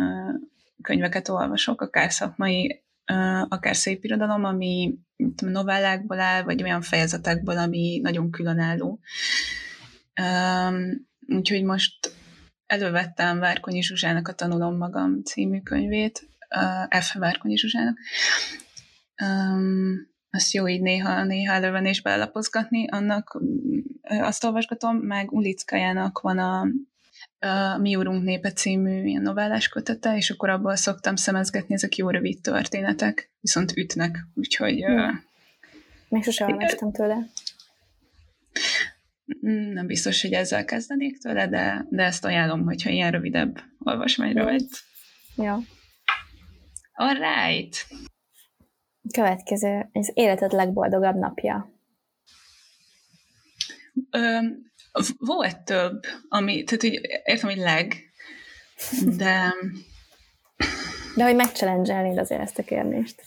könyveket 0.82 1.30
olvasok, 1.30 1.82
akár 1.82 2.12
szakmai, 2.12 2.84
akár 3.48 3.76
szép 3.76 4.04
irodalom, 4.04 4.44
ami 5.22 5.52
novellákból 5.52 6.20
áll, 6.20 6.44
vagy 6.44 6.64
olyan 6.64 6.82
fejezetekből, 6.82 7.58
ami 7.58 8.00
nagyon 8.04 8.32
különálló. 8.32 9.00
Úgyhogy 11.28 11.64
most 11.64 12.14
elővettem 12.66 13.40
Várkonyi 13.40 13.82
Zsuzsának 13.82 14.28
a 14.28 14.34
Tanulom 14.34 14.78
magam 14.78 15.24
című 15.24 15.60
könyvét, 15.60 16.28
F. 17.00 17.16
Várkonyi 17.16 17.58
Zsuzsának, 17.58 17.98
azt 20.30 20.54
jó 20.54 20.68
így 20.68 20.82
néha, 20.82 21.24
néha 21.24 21.54
elővenni 21.54 21.90
és 21.90 22.02
belapozgatni, 22.02 22.88
annak 22.88 23.42
azt 24.02 24.44
olvasgatom, 24.44 24.98
meg 24.98 25.32
Ulickajának 25.32 26.20
van 26.20 26.40
a, 26.40 26.68
a 27.42 27.78
Mi 27.78 27.96
Úrunk 27.96 28.24
Népe 28.24 28.52
című 28.52 29.04
ilyen 29.04 29.22
novellás 29.22 29.68
kötete, 29.68 30.16
és 30.16 30.30
akkor 30.30 30.50
abból 30.50 30.76
szoktam 30.76 31.16
szemezgetni, 31.16 31.74
ezek 31.74 31.96
jó 31.96 32.10
rövid 32.10 32.42
történetek, 32.42 33.32
viszont 33.40 33.78
ütnek, 33.78 34.18
úgyhogy... 34.34 34.84
Hmm. 34.84 34.96
Uh, 34.96 35.14
Még 36.10 36.24
sosem 36.24 36.52
olvastam 36.52 36.92
tőle. 36.92 37.18
Mm, 39.48 39.74
nem 39.74 39.88
biztos, 39.88 40.22
hogy 40.22 40.34
ezzel 40.34 40.66
kezdenék 40.66 41.18
tőle, 41.18 41.48
de, 41.48 41.86
de 41.90 42.04
ezt 42.04 42.26
ajánlom, 42.26 42.64
hogyha 42.64 42.90
ilyen 42.90 43.12
rövidebb 43.12 43.60
olvasmányra 43.80 44.44
vagy. 44.44 44.66
Ja. 45.36 45.60
All 46.94 47.14
right. 47.14 47.88
Következő, 49.14 49.90
az 49.94 50.12
életed 50.14 50.52
legboldogabb 50.52 51.16
napja. 51.16 51.72
Ö, 54.12 54.40
volt 55.18 55.60
több, 55.60 56.04
ami, 56.30 56.64
tehát 56.64 56.82
hogy 56.82 57.00
értem, 57.24 57.50
hogy 57.50 57.58
leg, 57.58 58.12
de... 59.18 59.54
De 61.16 61.24
hogy 61.24 61.36
megchallengelnéd 61.36 62.18
azért 62.18 62.42
ezt 62.42 62.60
a 62.60 62.64
kérdést. 62.64 63.24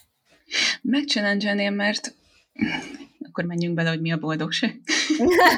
Megchallengelném, 0.82 1.74
mert 1.74 2.14
akkor 3.20 3.44
menjünk 3.44 3.74
bele, 3.74 3.88
hogy 3.88 4.00
mi 4.00 4.12
a 4.12 4.18
boldogság. 4.18 4.80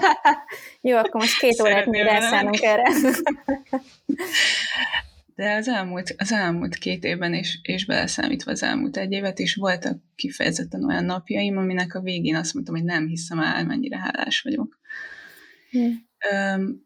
Jó, 0.81 0.97
akkor 0.97 1.21
most 1.21 1.39
két 1.39 1.61
órát 1.61 1.87
még 1.87 2.01
elszállunk 2.01 2.63
erre. 2.63 2.91
De 5.35 5.55
az 5.55 5.69
elmúlt, 5.69 6.15
az 6.19 6.33
elmúlt 6.33 6.77
két 6.77 7.05
évben, 7.05 7.35
és, 7.35 7.59
és 7.63 7.87
beleszámítva 7.87 8.51
az 8.51 8.63
elmúlt 8.63 8.97
egy 8.97 9.13
évet 9.13 9.39
is 9.39 9.55
voltak 9.55 9.99
kifejezetten 10.15 10.85
olyan 10.85 11.05
napjaim, 11.05 11.57
aminek 11.57 11.95
a 11.95 12.01
végén 12.01 12.37
azt 12.37 12.55
mondtam, 12.55 12.75
hogy 12.75 12.85
nem 12.85 13.07
hiszem 13.07 13.41
el, 13.41 13.65
mennyire 13.65 13.99
hálás 13.99 14.41
vagyok. 14.41 14.79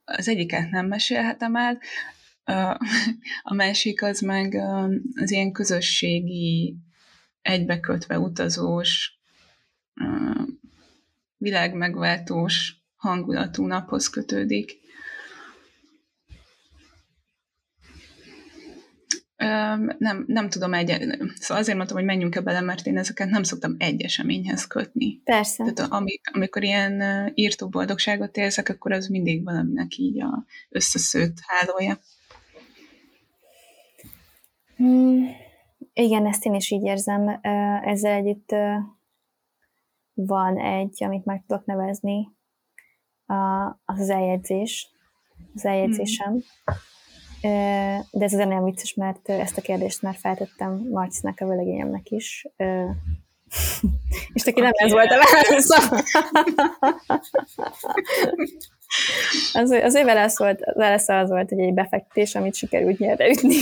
Az 0.04 0.28
egyiket 0.28 0.70
nem 0.70 0.86
mesélhetem 0.86 1.56
el, 1.56 1.78
a 3.42 3.54
másik 3.54 4.02
az 4.02 4.20
meg 4.20 4.54
az 5.14 5.30
ilyen 5.30 5.52
közösségi, 5.52 6.76
egybekötve 7.42 8.18
utazós, 8.18 9.18
világmegváltós 11.36 12.74
hangulatú 12.96 13.66
naphoz 13.66 14.08
kötődik. 14.08 14.79
Nem, 19.98 20.24
nem 20.26 20.48
tudom 20.48 20.74
egy, 20.74 20.88
szóval 21.34 21.62
azért 21.62 21.76
mondtam, 21.76 21.96
hogy 21.96 22.06
menjünk 22.06 22.36
e 22.36 22.40
bele, 22.40 22.60
mert 22.60 22.86
én 22.86 22.98
ezeket 22.98 23.30
nem 23.30 23.42
szoktam 23.42 23.76
egy 23.78 24.02
eseményhez 24.02 24.66
kötni. 24.66 25.20
Persze. 25.24 25.72
Tehát 25.72 25.92
ami, 25.92 26.20
amikor 26.32 26.62
ilyen 26.62 27.02
írtó 27.34 27.68
boldogságot 27.68 28.36
érzek, 28.36 28.68
akkor 28.68 28.92
az 28.92 29.06
mindig 29.06 29.44
valaminek 29.44 29.96
így 29.96 30.20
a 30.20 30.44
összeszőtt 30.68 31.36
hálója. 31.46 31.98
Hmm, 34.76 35.26
igen, 35.92 36.26
ezt 36.26 36.44
én 36.44 36.54
is 36.54 36.70
így 36.70 36.82
érzem. 36.82 37.38
Ezzel 37.84 38.12
együtt 38.12 38.54
van 40.14 40.58
egy, 40.58 41.04
amit 41.04 41.24
meg 41.24 41.44
tudok 41.46 41.64
nevezni, 41.66 42.28
az 43.84 44.00
az 44.00 44.10
eljegyzés, 44.10 44.90
az 45.54 45.64
eljegyzésem. 45.64 46.30
Hmm 46.30 46.42
de 47.40 48.24
ez 48.24 48.32
azért 48.32 48.48
nem 48.48 48.64
vicces, 48.64 48.94
mert 48.94 49.28
ezt 49.28 49.58
a 49.58 49.62
kérdést 49.62 50.02
már 50.02 50.16
feltettem 50.16 50.86
Marcinak, 50.90 51.40
a 51.40 51.46
vőlegényemnek 51.46 52.10
is. 52.10 52.46
És 54.32 54.42
neki 54.42 54.60
nem 54.60 54.70
ez 54.74 54.92
volt 54.92 55.10
a 55.10 55.18
válasz. 55.32 55.68
az, 59.52 59.70
az 59.70 59.94
ő 59.94 60.04
válasz 60.04 60.38
volt, 60.38 60.60
az 60.64 60.74
válasz 60.76 61.08
az 61.08 61.28
volt, 61.28 61.48
hogy 61.48 61.58
egy 61.58 61.74
befektetés, 61.74 62.34
amit 62.34 62.54
sikerült 62.54 62.98
nyerre 62.98 63.28
ütni. 63.28 63.56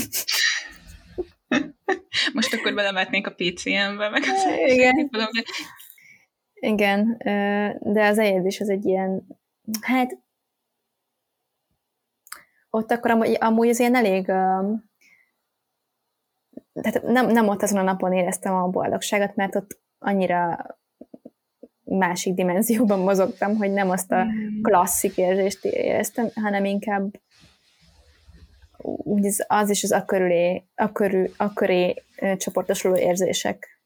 Most 2.34 2.54
akkor 2.54 2.74
belemetnénk 2.74 3.26
a 3.26 3.34
PCM-be, 3.36 4.08
meg 4.08 4.22
az 4.22 4.44
Igen. 4.66 5.10
Igen, 6.54 7.16
de 7.80 8.06
az 8.06 8.18
eljegyzés 8.18 8.60
az 8.60 8.68
egy 8.68 8.84
ilyen, 8.84 9.26
hát 9.80 10.18
ott 12.70 12.90
akkor 12.90 13.10
amúgy, 13.10 13.36
amúgy 13.40 13.68
az 13.68 13.78
ilyen 13.78 13.94
elég, 13.94 14.24
tehát 16.72 17.02
nem, 17.02 17.26
nem 17.26 17.48
ott 17.48 17.62
azon 17.62 17.78
a 17.78 17.82
napon 17.82 18.12
éreztem 18.12 18.54
a 18.54 18.68
boldogságot, 18.68 19.34
mert 19.34 19.54
ott 19.54 19.80
annyira 19.98 20.66
másik 21.84 22.34
dimenzióban 22.34 22.98
mozogtam, 22.98 23.56
hogy 23.56 23.72
nem 23.72 23.90
azt 23.90 24.12
a 24.12 24.24
mm. 24.24 24.62
klasszik 24.62 25.16
érzést 25.16 25.64
éreztem, 25.64 26.30
hanem 26.34 26.64
inkább 26.64 27.20
úgy 28.96 29.26
az, 29.26 29.44
az 29.48 29.70
is 29.70 29.82
az 29.82 29.92
akkörülé, 29.92 30.64
akkörű, 30.74 31.24
akköré 31.36 32.04
csoportosuló 32.36 32.96
érzések 32.96 33.80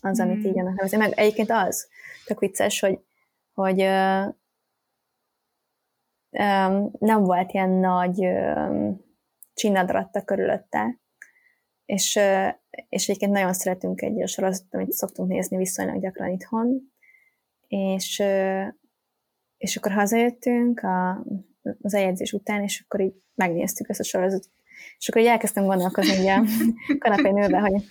az, 0.00 0.20
amit 0.20 0.36
mm. 0.36 0.44
így 0.44 0.58
annak 0.58 0.74
nevezem. 0.74 1.00
Meg 1.00 1.12
egyébként 1.12 1.50
az, 1.50 1.88
tök 2.24 2.40
vicces, 2.40 2.80
hogy, 2.80 2.98
hogy 3.54 3.80
nem 6.98 7.22
volt 7.22 7.52
ilyen 7.52 7.70
nagy 7.70 8.28
csinadratta 9.54 10.24
körülötte, 10.24 10.98
és, 11.84 12.18
és 12.88 13.08
egyébként 13.08 13.32
nagyon 13.32 13.52
szeretünk 13.52 14.02
egy 14.02 14.28
sorozatot, 14.28 14.74
amit 14.74 14.92
szoktunk 14.92 15.28
nézni 15.28 15.56
viszonylag 15.56 16.00
gyakran 16.00 16.30
itthon, 16.30 16.92
és, 17.68 18.22
és 19.56 19.76
akkor 19.76 19.92
hazajöttünk 19.92 20.80
a, 20.80 21.24
az 21.82 21.94
eljegyzés 21.94 22.32
után, 22.32 22.62
és 22.62 22.82
akkor 22.84 23.00
így 23.00 23.14
megnéztük 23.34 23.88
ezt 23.88 24.00
a 24.00 24.04
sorozatot. 24.04 24.50
És 24.98 25.08
akkor 25.08 25.20
így 25.20 25.28
elkezdtem 25.28 25.64
gondolkozni 25.64 26.18
ugye 26.18 26.34
a 26.34 26.44
kanapén 26.98 27.36
ülve, 27.36 27.58
hogy 27.58 27.82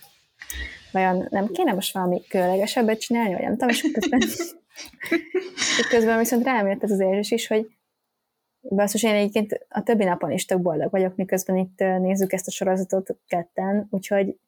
vajon 0.92 1.26
nem 1.30 1.46
kéne 1.46 1.72
most 1.72 1.92
valami 1.92 2.22
különlegesebbet 2.28 3.00
csinálni, 3.00 3.32
vagy 3.32 3.42
nem 3.42 3.52
tudom, 3.52 3.68
és 3.68 3.90
közben, 3.92 4.20
közben 5.90 6.18
viszont 6.18 6.44
rám 6.44 6.66
jött 6.66 6.82
ez 6.82 6.90
az 6.90 7.00
érzés 7.00 7.30
is, 7.30 7.46
hogy 7.46 7.75
Basszus, 8.68 9.02
én 9.02 9.14
egyébként 9.14 9.66
a 9.68 9.82
többi 9.82 10.04
napon 10.04 10.30
is 10.30 10.44
tök 10.44 10.62
boldog 10.62 10.90
vagyok, 10.90 11.16
miközben 11.16 11.56
itt 11.56 11.78
nézzük 11.78 12.32
ezt 12.32 12.46
a 12.46 12.50
sorozatot 12.50 13.16
ketten, 13.26 13.86
úgyhogy 13.90 14.38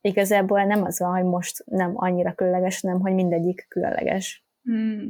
igazából 0.00 0.64
nem 0.64 0.82
az 0.82 0.98
van, 0.98 1.12
hogy 1.12 1.24
most 1.24 1.64
nem 1.66 1.92
annyira 1.94 2.34
különleges, 2.34 2.80
nem, 2.80 3.00
hogy 3.00 3.14
mindegyik 3.14 3.66
különleges. 3.68 4.44
Hmm, 4.62 5.08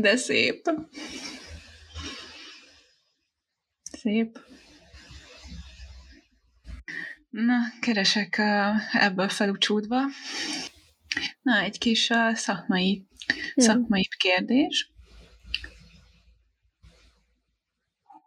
de 0.00 0.16
szép. 0.16 0.70
Szép. 3.92 4.38
Na, 7.30 7.56
keresek 7.80 8.40
ebből 8.92 9.28
felúcsúdva. 9.28 10.00
Na, 11.42 11.60
egy 11.60 11.78
kis 11.78 12.10
szakmai, 12.34 13.06
szakmai 13.56 14.08
kérdés. 14.18 14.91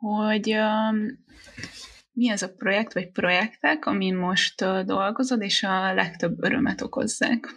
Hogy 0.05 0.53
um, 0.53 1.23
mi 2.11 2.29
az 2.29 2.43
a 2.43 2.53
projekt 2.53 2.93
vagy 2.93 3.11
projektek, 3.11 3.85
amin 3.85 4.15
most 4.15 4.61
uh, 4.61 4.79
dolgozod, 4.79 5.41
és 5.41 5.63
a 5.63 5.93
legtöbb 5.93 6.43
örömet 6.43 6.81
okozzák? 6.81 7.47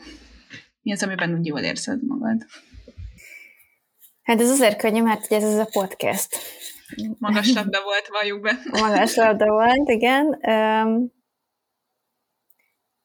Mi 0.82 0.92
az, 0.92 1.02
amiben 1.02 1.34
úgy 1.34 1.46
jól 1.46 1.60
érzed 1.60 2.06
magad? 2.06 2.46
Hát 4.22 4.40
ez 4.40 4.50
azért 4.50 4.78
könnyű, 4.78 5.02
mert 5.02 5.24
ugye 5.24 5.36
ez 5.36 5.44
az 5.44 5.58
a 5.58 5.68
podcast. 5.72 6.36
Magas 7.18 7.52
labda 7.52 7.82
volt, 7.82 8.08
valljuk 8.08 8.40
be. 8.40 8.58
Magas 8.70 9.14
labda 9.14 9.46
volt, 9.46 9.88
igen. 9.88 10.26
Um, 10.26 11.16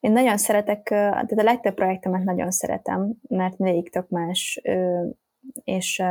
én 0.00 0.12
nagyon 0.12 0.36
szeretek, 0.36 0.82
tehát 0.82 1.32
a 1.32 1.42
legtöbb 1.42 1.74
projektemet 1.74 2.24
nagyon 2.24 2.50
szeretem, 2.50 3.14
mert 3.28 3.58
mindegyik 3.58 3.90
tök 3.90 4.08
más, 4.08 4.60
és, 5.64 6.02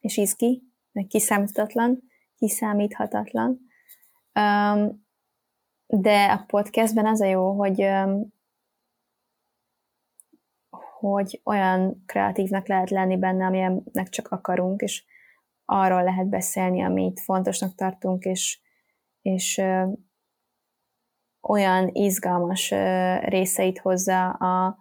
és 0.00 0.16
izgi, 0.16 0.73
kiszámíthatatlan, 1.08 2.02
kiszámíthatatlan. 2.36 3.60
Um, 4.34 5.06
de 5.86 6.24
a 6.24 6.44
podcastben 6.46 7.06
az 7.06 7.20
a 7.20 7.26
jó, 7.26 7.52
hogy 7.52 7.82
um, 7.82 8.32
hogy 11.08 11.40
olyan 11.44 12.02
kreatívnak 12.06 12.68
lehet 12.68 12.90
lenni 12.90 13.16
benne, 13.16 13.46
amilyennek 13.46 14.08
csak 14.08 14.28
akarunk, 14.28 14.80
és 14.80 15.04
arról 15.64 16.02
lehet 16.02 16.28
beszélni, 16.28 16.82
amit 16.82 17.20
fontosnak 17.20 17.74
tartunk, 17.74 18.24
és, 18.24 18.60
és 19.22 19.58
ö, 19.58 19.86
olyan 21.40 21.88
izgalmas 21.92 22.70
ö, 22.70 23.16
részeit 23.18 23.78
hozza 23.78 24.30
a, 24.30 24.78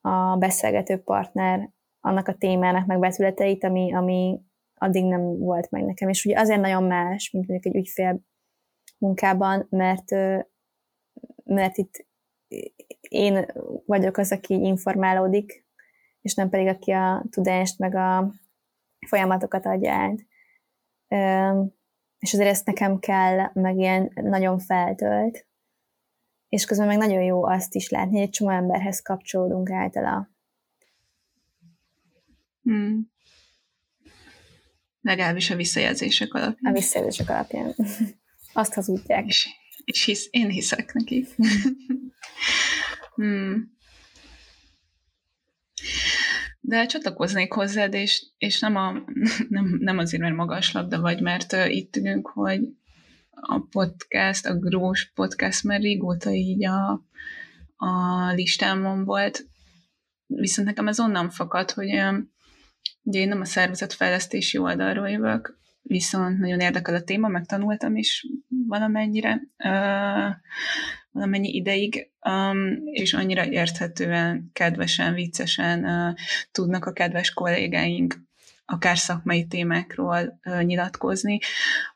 a 0.00 0.36
beszélgető 0.36 1.02
partner 1.02 1.70
annak 2.00 2.28
a 2.28 2.34
témának, 2.34 2.86
meg 2.86 2.98
betületeit, 2.98 3.64
ami, 3.64 3.94
ami, 3.94 4.40
addig 4.82 5.04
nem 5.04 5.38
volt 5.38 5.70
meg 5.70 5.84
nekem. 5.84 6.08
És 6.08 6.24
ugye 6.24 6.38
azért 6.38 6.60
nagyon 6.60 6.82
más, 6.82 7.30
mint 7.30 7.48
mondjuk 7.48 7.74
egy 7.74 7.80
ügyfél 7.80 8.20
munkában, 8.98 9.66
mert, 9.70 10.10
mert 11.44 11.76
itt 11.76 12.06
én 13.00 13.46
vagyok 13.86 14.16
az, 14.16 14.32
aki 14.32 14.54
informálódik, 14.54 15.66
és 16.20 16.34
nem 16.34 16.48
pedig 16.48 16.66
aki 16.66 16.90
a 16.90 17.24
tudást, 17.30 17.78
meg 17.78 17.94
a 17.94 18.32
folyamatokat 19.06 19.66
adja 19.66 19.92
át. 19.92 20.18
És 22.18 22.32
azért 22.32 22.48
ezt 22.48 22.66
nekem 22.66 22.98
kell, 22.98 23.50
meg 23.52 23.76
ilyen 23.76 24.10
nagyon 24.14 24.58
feltölt. 24.58 25.46
És 26.48 26.64
közben 26.64 26.86
meg 26.86 26.96
nagyon 26.96 27.22
jó 27.22 27.44
azt 27.44 27.74
is 27.74 27.90
látni, 27.90 28.12
hogy 28.12 28.22
egy 28.22 28.30
csomó 28.30 28.50
emberhez 28.50 29.00
kapcsolódunk 29.00 29.70
általa. 29.70 30.30
Hmm. 32.62 33.11
Legalábbis 35.02 35.50
a 35.50 35.56
visszajelzések 35.56 36.34
alapján. 36.34 36.72
A 36.72 36.74
visszajelzések 36.74 37.28
alapján. 37.28 37.74
Azt 38.52 38.74
hazudják. 38.74 39.26
És, 39.26 39.48
és 39.84 40.04
hisz, 40.04 40.28
én 40.30 40.48
hiszek 40.48 40.92
neki. 40.92 41.26
hmm. 43.14 43.76
De 46.60 46.86
csatlakoznék 46.86 47.52
hozzád, 47.52 47.94
és, 47.94 48.26
és 48.38 48.60
nem, 48.60 48.76
a, 48.76 48.92
nem, 49.48 49.76
nem 49.80 49.98
azért, 49.98 50.22
mert 50.22 50.34
magas 50.34 50.72
labda 50.72 51.00
vagy, 51.00 51.20
mert 51.20 51.52
uh, 51.52 51.74
itt 51.74 51.96
ülünk, 51.96 52.28
hogy 52.28 52.60
a 53.30 53.58
podcast, 53.70 54.46
a 54.46 54.58
Grós 54.58 55.10
podcast 55.14 55.64
már 55.64 55.80
régóta 55.80 56.30
így 56.30 56.64
a, 56.64 56.90
a 57.76 58.32
listámon 58.32 59.04
volt, 59.04 59.46
viszont 60.26 60.68
nekem 60.68 60.88
ez 60.88 61.00
onnan 61.00 61.30
fakad, 61.30 61.70
hogy 61.70 61.88
Ugye 63.02 63.20
én 63.20 63.28
nem 63.28 63.40
a 63.40 63.44
szervezetfejlesztési 63.44 64.58
oldalról 64.58 65.08
jövök, 65.08 65.58
viszont 65.82 66.38
nagyon 66.38 66.60
érdekel 66.60 66.94
a 66.94 67.02
téma, 67.02 67.28
megtanultam 67.28 67.96
is 67.96 68.26
valamennyire, 68.48 69.40
uh, 69.64 70.34
valamennyi 71.10 71.48
ideig, 71.54 72.10
um, 72.20 72.80
és 72.92 73.14
annyira 73.14 73.46
érthetően, 73.46 74.50
kedvesen, 74.52 75.14
viccesen 75.14 75.84
uh, 75.84 76.14
tudnak 76.52 76.84
a 76.84 76.92
kedves 76.92 77.32
kollégáink 77.32 78.16
akár 78.64 78.98
szakmai 78.98 79.46
témákról 79.46 80.40
uh, 80.44 80.62
nyilatkozni, 80.62 81.38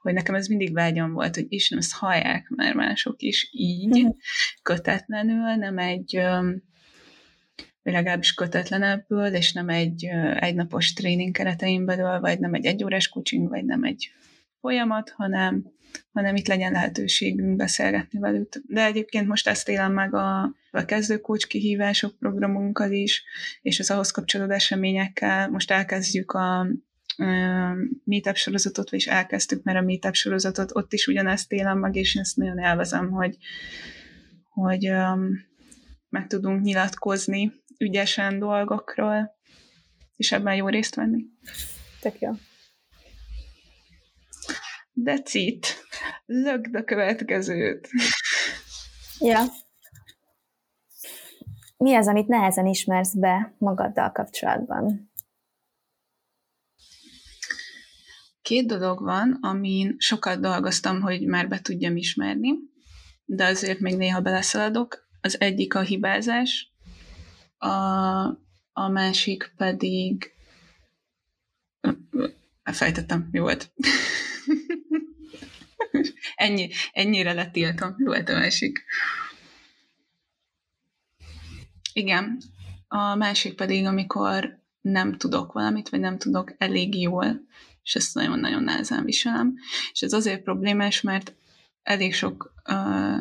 hogy 0.01 0.13
nekem 0.13 0.35
ez 0.35 0.47
mindig 0.47 0.73
vágyam 0.73 1.13
volt, 1.13 1.35
hogy 1.35 1.47
Isten, 1.49 1.79
ezt 1.79 1.93
hallják 1.93 2.49
már 2.49 2.75
mások 2.75 3.23
is 3.23 3.49
így, 3.53 3.99
uh-huh. 3.99 4.17
kötetlenül, 4.63 5.55
nem 5.55 5.79
egy 5.79 6.17
um, 6.17 6.63
legalábbis 7.93 8.35
kötetlenebből, 8.35 9.35
és 9.35 9.53
nem 9.53 9.69
egy 9.69 10.05
egynapos 10.39 10.93
tréning 10.93 11.35
keretein 11.35 11.85
belül, 11.85 12.21
vagy 12.21 12.39
nem 12.39 12.55
egy 12.55 12.67
egyórás 12.67 13.09
coaching, 13.09 13.49
vagy 13.49 13.65
nem 13.65 13.85
egy 13.85 14.11
folyamat, 14.61 15.11
hanem 15.11 15.75
hanem 16.13 16.37
itt 16.37 16.47
legyen 16.47 16.73
lehetőségünk 16.73 17.57
beszélgetni 17.57 18.19
velük. 18.19 18.53
De 18.67 18.85
egyébként 18.85 19.27
most 19.27 19.49
ezt 19.49 19.69
élem 19.69 19.93
meg 19.93 20.15
a, 20.15 20.43
a 20.71 20.85
kezdőkócs 20.85 21.47
kihívások 21.47 22.19
programunkkal 22.19 22.93
is, 22.93 23.25
és 23.63 23.81
az 23.81 23.91
ahhoz 23.91 24.11
kapcsolódó 24.11 24.53
eseményekkel. 24.53 25.49
Most 25.49 25.71
elkezdjük 25.71 26.33
a 26.33 26.67
meetup 28.05 28.37
sorozatot, 28.37 28.91
vagyis 28.91 29.07
elkezdtük 29.07 29.63
már 29.63 29.77
a 29.77 29.83
meetup 29.83 30.15
sorozatot, 30.15 30.71
ott 30.75 30.93
is 30.93 31.07
ugyanezt 31.07 31.53
élem 31.53 31.79
meg, 31.79 31.97
és 31.97 32.15
ezt 32.15 32.37
nagyon 32.37 32.59
élvezem, 32.59 33.11
hogy, 33.11 33.37
hogy 34.43 34.89
um, 34.91 35.29
meg 36.09 36.27
tudunk 36.27 36.63
nyilatkozni 36.63 37.53
ügyesen 37.79 38.39
dolgokról, 38.39 39.37
és 40.17 40.33
ebben 40.33 40.55
jó 40.55 40.69
részt 40.69 40.95
venni. 40.95 41.25
Tök 42.01 42.21
jó. 42.21 42.31
That's 45.05 45.31
it. 45.33 45.67
Lögd 46.27 46.75
a 46.75 46.85
következőt. 46.85 47.89
Ja. 49.19 49.45
Mi 51.77 51.95
az, 51.95 52.07
amit 52.07 52.27
nehezen 52.27 52.67
ismersz 52.67 53.15
be 53.15 53.55
magaddal 53.59 54.13
kapcsolatban? 54.13 55.11
Két 58.43 58.67
dolog 58.67 59.03
van, 59.03 59.39
amin 59.41 59.95
sokat 59.99 60.41
dolgoztam, 60.41 61.01
hogy 61.01 61.27
már 61.27 61.49
be 61.49 61.61
tudjam 61.61 61.97
ismerni, 61.97 62.51
de 63.25 63.45
azért 63.45 63.81
még 63.81 63.97
néha 63.97 64.21
beleszaladok. 64.21 65.09
Az 65.21 65.41
egyik 65.41 65.75
a 65.75 65.81
hibázás, 65.81 66.75
a, 67.67 68.25
a 68.73 68.89
másik 68.89 69.53
pedig... 69.57 70.31
Fejtettem, 72.63 73.29
mi 73.31 73.39
volt? 73.39 73.73
Ennyi, 76.35 76.71
ennyire 76.93 77.33
letiltom. 77.33 77.95
Volt 77.99 78.29
a 78.29 78.33
másik. 78.33 78.85
Igen. 81.93 82.41
A 82.89 83.15
másik 83.15 83.55
pedig, 83.55 83.87
amikor 83.87 84.63
nem 84.81 85.17
tudok 85.17 85.53
valamit, 85.53 85.89
vagy 85.89 86.01
nem 86.01 86.19
tudok 86.19 86.55
elég 86.59 87.01
jól, 87.01 87.47
és 87.83 87.95
ezt 87.95 88.15
nagyon-nagyon 88.15 88.63
nehezen 88.63 89.05
viselem. 89.05 89.55
És 89.93 90.01
ez 90.01 90.13
azért 90.13 90.43
problémás, 90.43 91.01
mert 91.01 91.35
elég 91.83 92.15
sok 92.15 92.55
uh, 92.69 93.21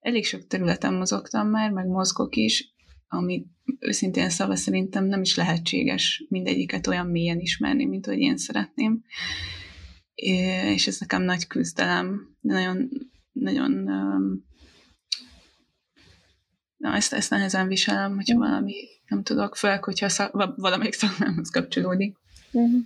elég 0.00 0.26
sok 0.26 0.46
területen 0.46 0.94
mozogtam 0.94 1.48
már, 1.48 1.70
meg 1.70 1.86
mozgok 1.86 2.36
is, 2.36 2.74
ami 3.12 3.46
őszintén 3.78 4.30
szava 4.30 4.56
szerintem 4.56 5.04
nem 5.04 5.20
is 5.20 5.36
lehetséges 5.36 6.24
mindegyiket 6.28 6.86
olyan 6.86 7.06
mélyen 7.06 7.38
ismerni, 7.38 7.84
mint 7.84 8.06
hogy 8.06 8.18
én 8.18 8.36
szeretném 8.36 9.04
és 10.74 10.86
ez 10.86 10.98
nekem 10.98 11.22
nagy 11.22 11.46
küzdelem, 11.46 12.36
de 12.40 12.52
nagyon, 12.52 12.88
nagyon 13.32 13.70
na, 16.76 16.94
ezt, 16.94 17.12
ezt 17.12 17.30
nehezen 17.30 17.68
viselem, 17.68 18.14
hogyha 18.14 18.36
mm. 18.36 18.38
valami 18.38 18.74
nem 19.06 19.22
tudok, 19.22 19.56
főleg, 19.56 19.84
hogyha 19.84 20.08
szak, 20.08 20.54
valamelyik 20.56 20.92
szakmámhoz 20.92 21.50
kapcsolódik. 21.50 22.16
Mm. 22.58 22.78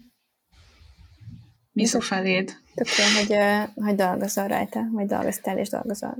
Mi 1.72 1.84
szó 1.84 2.00
feléd? 2.00 2.56
Tökre, 2.74 3.12
hogy, 3.12 3.36
hogy 3.84 3.94
dolgozol 3.94 4.46
rajta, 4.46 4.88
vagy 4.92 5.06
dolgoztál 5.06 5.58
és 5.58 5.68
dolgozol. 5.68 6.18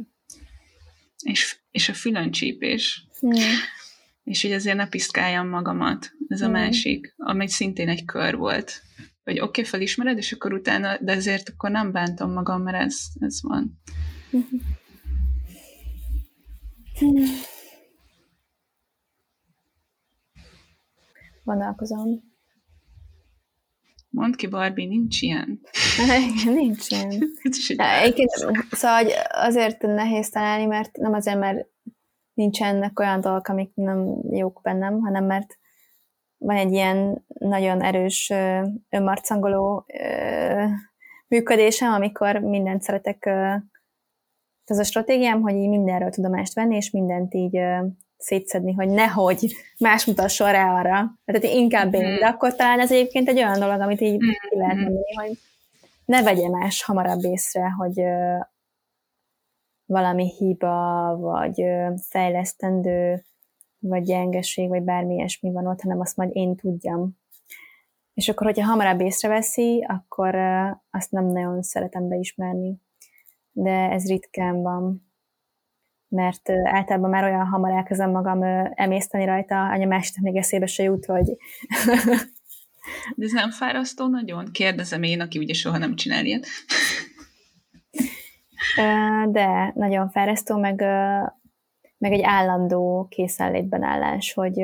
És, 1.23 1.59
és 1.71 1.89
a 1.89 1.95
fülöncsípés. 1.95 3.07
Mm. 3.27 3.31
És 4.25 4.43
hogy 4.43 4.53
azért 4.53 4.77
ne 4.77 4.89
piszkáljam 4.89 5.49
magamat. 5.49 6.11
Ez 6.29 6.41
a 6.41 6.49
mm. 6.49 6.53
másik, 6.53 7.15
amely 7.17 7.47
szintén 7.47 7.89
egy 7.89 8.05
kör 8.05 8.37
volt 8.37 8.83
hogy 9.25 9.41
oké, 9.41 9.45
okay, 9.45 9.65
felismered, 9.65 10.17
és 10.17 10.33
akkor 10.33 10.53
utána, 10.53 10.99
de 11.01 11.13
ezért 11.13 11.49
akkor 11.49 11.71
nem 11.71 11.93
bántom 11.93 12.33
magam, 12.33 12.63
mert 12.63 12.77
ez, 12.77 12.97
ez 13.21 13.43
van. 13.43 13.81
Vonalkozom. 21.45 22.33
Mondd 24.09 24.37
ki, 24.37 24.47
Barbie, 24.47 24.87
nincs 24.87 25.23
ilyen. 25.23 25.61
nincs 26.45 26.91
ilyen. 26.91 27.23
Egyébként, 28.03 28.31
szóval 28.71 29.03
hogy 29.03 29.13
azért 29.29 29.83
nehéz 29.83 30.31
találni, 30.31 30.67
mert 30.67 30.97
nem 30.97 31.13
azért, 31.13 31.39
mert 31.39 31.69
nincsenek 32.35 32.99
olyan 33.01 33.21
dolgok, 33.21 33.49
amik 33.49 33.71
nem 33.75 34.19
jók 34.31 34.61
bennem, 34.63 35.01
hanem 35.01 35.25
mert 35.25 35.59
van 36.39 36.57
egy 36.57 36.73
ilyen 36.73 37.25
nagyon 37.27 37.83
erős 37.83 38.33
önmarcangoló 38.89 39.87
működésem, 41.29 41.93
amikor 41.93 42.37
mindent 42.37 42.83
szeretek, 42.83 43.27
ez 44.65 44.79
a 44.79 44.85
stratégiám, 44.85 45.41
hogy 45.41 45.55
így 45.55 45.69
mindenről 45.69 46.11
tudomást 46.11 46.55
venni, 46.55 46.77
és 46.77 46.91
mindent 46.91 47.35
így 47.35 47.59
szétszedni, 48.17 48.73
hogy 48.73 48.89
nehogy 48.89 49.55
más 49.79 50.05
mutasson 50.05 50.53
rá 50.53 50.79
arra. 50.79 51.19
Tehát 51.25 51.45
inkább 51.45 51.95
én, 51.95 52.11
mhm. 52.11 52.19
de 52.19 52.27
akkor 52.27 52.55
talán 52.55 52.81
ez 52.81 52.93
egyébként 52.93 53.29
egy 53.29 53.37
olyan 53.37 53.59
dolog, 53.59 53.81
amit 53.81 54.01
így 54.01 54.19
ki 54.19 54.57
lehet 54.57 54.75
mhm. 54.75 54.83
mondani, 54.83 55.15
hogy 55.15 55.39
ne 56.05 56.23
vegye 56.23 56.49
más 56.49 56.83
hamarabb 56.85 57.25
észre, 57.25 57.69
hogy 57.71 58.03
valami 59.87 60.29
hiba, 60.39 61.17
vagy 61.21 61.65
fejlesztendő, 62.09 63.25
vagy 63.79 64.03
gyengeség, 64.03 64.69
vagy 64.69 64.83
bármi 64.83 65.15
ilyesmi 65.15 65.53
van 65.53 65.67
ott, 65.67 65.81
hanem 65.81 66.01
azt 66.01 66.17
majd 66.17 66.31
én 66.33 66.57
tudjam. 66.57 67.17
És 68.15 68.29
akkor, 68.29 68.47
hogyha 68.47 68.69
hamarabb 68.69 69.01
észreveszi, 69.01 69.87
akkor 69.89 70.35
azt 70.91 71.11
nem 71.11 71.25
nagyon 71.25 71.63
szeretem 71.63 72.09
beismerni. 72.09 72.81
De 73.53 73.91
ez 73.91 74.07
ritkán 74.09 74.63
van. 74.63 75.13
Mert 76.09 76.51
általában 76.51 77.11
már 77.11 77.25
olyan 77.25 77.47
hamar 77.47 77.71
elkezdem 77.71 78.11
magam 78.11 78.43
emészteni 78.75 79.25
rajta, 79.25 79.69
anya 79.69 79.87
másik 79.87 80.21
még 80.21 80.37
eszébe 80.37 80.67
se 80.67 80.83
jut, 80.83 81.05
hogy... 81.05 81.37
De 83.15 83.25
ez 83.25 83.33
nem 83.33 83.51
fárasztó 83.51 84.07
nagyon? 84.07 84.49
Kérdezem 84.53 85.03
én, 85.03 85.21
aki 85.21 85.39
ugye 85.39 85.55
soha 85.55 85.79
nem 85.79 85.97
csinál 85.97 86.25
ilyet. 86.25 86.47
De 89.31 89.73
nagyon 89.75 90.09
fárasztó, 90.09 90.59
meg 90.59 90.85
meg 92.05 92.13
egy 92.13 92.23
állandó 92.23 93.07
készenlétben 93.09 93.83
állás, 93.83 94.33
hogy 94.33 94.55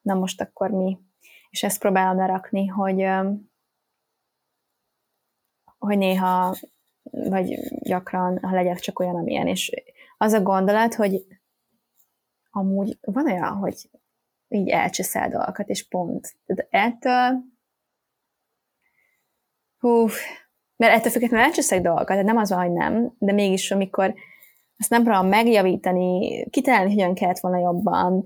na 0.00 0.14
most 0.14 0.40
akkor 0.40 0.70
mi. 0.70 0.98
És 1.50 1.62
ezt 1.62 1.80
próbálom 1.80 2.16
lerakni, 2.16 2.66
hogy, 2.66 3.06
hogy 5.78 5.98
néha, 5.98 6.56
vagy 7.02 7.54
gyakran, 7.82 8.38
ha 8.42 8.54
legyek 8.54 8.78
csak 8.78 8.98
olyan, 8.98 9.16
amilyen. 9.16 9.46
És 9.46 9.82
az 10.18 10.32
a 10.32 10.42
gondolat, 10.42 10.94
hogy 10.94 11.26
amúgy 12.50 12.98
van 13.00 13.26
olyan, 13.26 13.56
hogy 13.56 13.90
így 14.48 14.68
elcseszel 14.68 15.28
dolgokat, 15.28 15.68
és 15.68 15.88
pont. 15.88 16.36
Tehát 16.44 16.66
ettől 16.70 17.42
hú, 19.78 20.08
mert 20.82 20.94
ettől 20.94 21.12
függetlenül 21.12 21.46
elcseszek 21.46 21.80
dolgokat, 21.80 22.06
tehát 22.06 22.24
nem 22.24 22.36
az 22.36 22.50
hogy 22.50 22.72
nem, 22.72 23.12
de 23.18 23.32
mégis 23.32 23.70
amikor 23.70 24.14
ezt 24.76 24.90
nem 24.90 25.02
próbálom 25.02 25.28
megjavítani, 25.28 26.44
kitalálni, 26.50 26.90
hogyan 26.90 27.14
kellett 27.14 27.38
volna 27.38 27.58
jobban, 27.58 28.24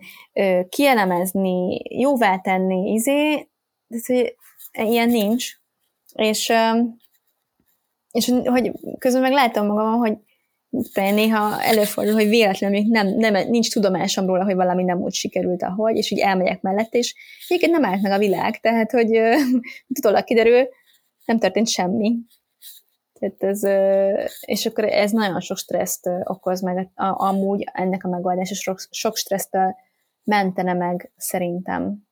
kielemezni, 0.69 1.81
jóvá 1.89 2.39
tenni, 2.39 2.93
izé, 2.93 3.49
de 3.87 3.99
hogy 4.73 4.89
ilyen 4.89 5.09
nincs. 5.09 5.53
És, 6.15 6.53
és 8.11 8.33
hogy 8.45 8.73
közben 8.99 9.23
meg 9.23 9.33
látom 9.33 9.67
magam, 9.67 9.95
hogy 9.95 10.17
néha 10.95 11.63
előfordul, 11.63 12.15
hogy 12.15 12.29
véletlenül 12.29 12.79
még 12.79 12.91
nem, 12.91 13.07
nem, 13.07 13.49
nincs 13.49 13.73
tudomásom 13.73 14.27
róla, 14.27 14.45
hogy 14.45 14.55
valami 14.55 14.83
nem 14.83 15.01
úgy 15.01 15.15
sikerült, 15.15 15.63
ahogy, 15.63 15.97
és 15.97 16.11
így 16.11 16.19
elmegyek 16.19 16.61
mellett, 16.61 16.95
és 16.95 17.15
egyébként 17.49 17.73
nem 17.73 17.85
állt 17.85 18.03
meg 18.03 18.13
a 18.13 18.19
világ, 18.19 18.61
tehát, 18.61 18.91
hogy 18.91 19.19
utólag 19.87 20.25
kiderül, 20.29 20.69
nem 21.27 21.39
történt 21.39 21.69
semmi. 21.69 22.17
Tehát 23.19 23.43
ez, 23.43 23.63
és 24.41 24.67
akkor 24.67 24.85
ez 24.85 25.11
nagyon 25.11 25.41
sok 25.41 25.57
stresszt 25.57 26.09
okoz 26.25 26.61
meg, 26.61 26.91
amúgy 26.95 27.65
ennek 27.73 28.05
a 28.05 28.09
megoldás, 28.09 28.51
és 28.51 28.59
sok, 28.59 28.81
sok 28.91 29.17
stressztől 29.17 29.75
mentene 30.25 30.73
meg 30.73 31.13
szerintem. 31.17 32.07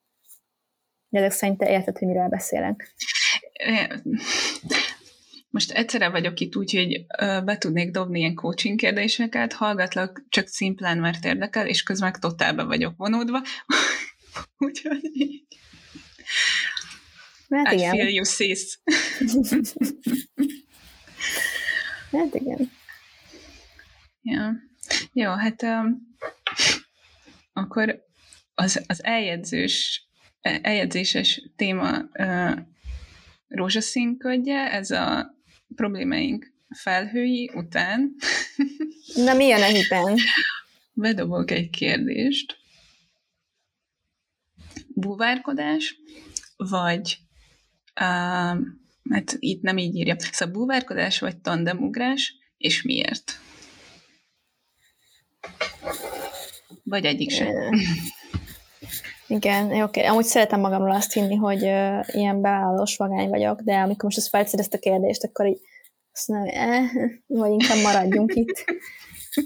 De 1.09 1.19
ezek 1.19 1.33
szerint 1.33 1.59
te 1.59 1.71
érted, 1.71 1.99
hogy 1.99 2.09
miről 2.09 2.29
beszélek. 2.29 2.95
Most 5.49 5.71
egyszerre 5.71 6.11
vagyok 6.11 6.41
itt 6.41 6.57
úgy, 6.57 6.73
hogy 6.73 7.07
be 7.45 7.59
tudnék 7.59 7.91
dobni 7.91 8.19
ilyen 8.19 8.35
coaching 8.35 8.79
kérdéseket, 8.79 9.53
hallgatlak 9.53 10.25
csak 10.29 10.47
szimplán, 10.47 10.99
mert 10.99 11.25
érdekel, 11.25 11.67
és 11.67 11.83
közben 11.83 12.11
meg 12.11 12.21
totálbe 12.21 12.63
vagyok 12.63 12.97
vonódva. 12.97 13.43
Úgyhogy 14.67 15.01
Hát 17.51 17.73
I 17.73 17.77
igen. 17.77 17.91
feel 17.91 18.09
you, 18.09 18.25
sis. 18.25 18.79
Hát 22.11 22.35
igen. 22.35 22.71
Ja. 24.23 24.53
Jó, 25.13 25.31
hát 25.31 25.63
um, 25.63 26.17
akkor 27.53 28.05
az, 28.55 28.85
az 28.87 29.05
eljegyzős, 29.05 30.09
eljegyzéses 30.41 31.43
téma 31.57 31.99
uh, 32.13 32.59
rózsaszínködje, 33.49 34.73
ez 34.73 34.91
a 34.91 35.35
problémáink 35.75 36.53
felhői 36.69 37.51
után. 37.55 38.15
Na 39.15 39.35
mi 39.35 39.47
jön 39.47 39.63
a 39.63 39.67
hipen? 39.67 40.19
Bedobok 40.93 41.51
egy 41.51 41.71
kérdést. 41.71 42.57
Búvárkodás, 44.89 45.97
vagy 46.57 47.19
uh, 48.01 48.59
hát 49.11 49.37
itt 49.39 49.63
nem 49.63 49.79
így 49.79 49.95
írja. 49.95 50.17
Szóval 50.19 50.55
búvárkodás, 50.55 51.19
vagy 51.19 51.37
tandemugrás, 51.37 52.35
és 52.57 52.83
miért? 52.83 53.39
Vagy 56.83 57.05
egyik 57.05 57.31
sem. 57.31 57.49
Igen, 59.27 59.67
oké. 59.67 59.81
Okay. 59.81 60.05
Amúgy 60.05 60.25
szeretem 60.25 60.61
magamról 60.61 60.95
azt 60.95 61.13
hinni, 61.13 61.35
hogy 61.35 61.63
uh, 61.63 62.15
ilyen 62.15 62.41
beállós 62.41 62.97
vagány 62.97 63.29
vagyok, 63.29 63.61
de 63.61 63.75
amikor 63.75 64.05
most 64.05 64.17
ezt 64.17 64.29
felteszed 64.29 64.61
ezt 64.61 64.75
a 64.75 64.79
kérdést, 64.79 65.25
akkor 65.25 65.47
így 65.47 65.61
azt 66.13 66.29
mondom, 66.29 66.49
eh, 66.55 66.91
vagy 67.27 67.51
inkább 67.51 67.83
maradjunk 67.83 68.35
itt. 68.35 68.65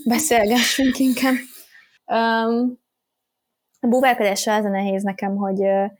Beszélgessünk 0.04 0.98
inkább. 0.98 1.34
Um, 2.06 2.78
a 3.80 3.86
búvárkodással 3.86 4.54
az 4.54 4.64
a 4.64 4.68
nehéz 4.68 5.02
nekem, 5.02 5.36
hogy 5.36 5.60
uh, 5.60 5.90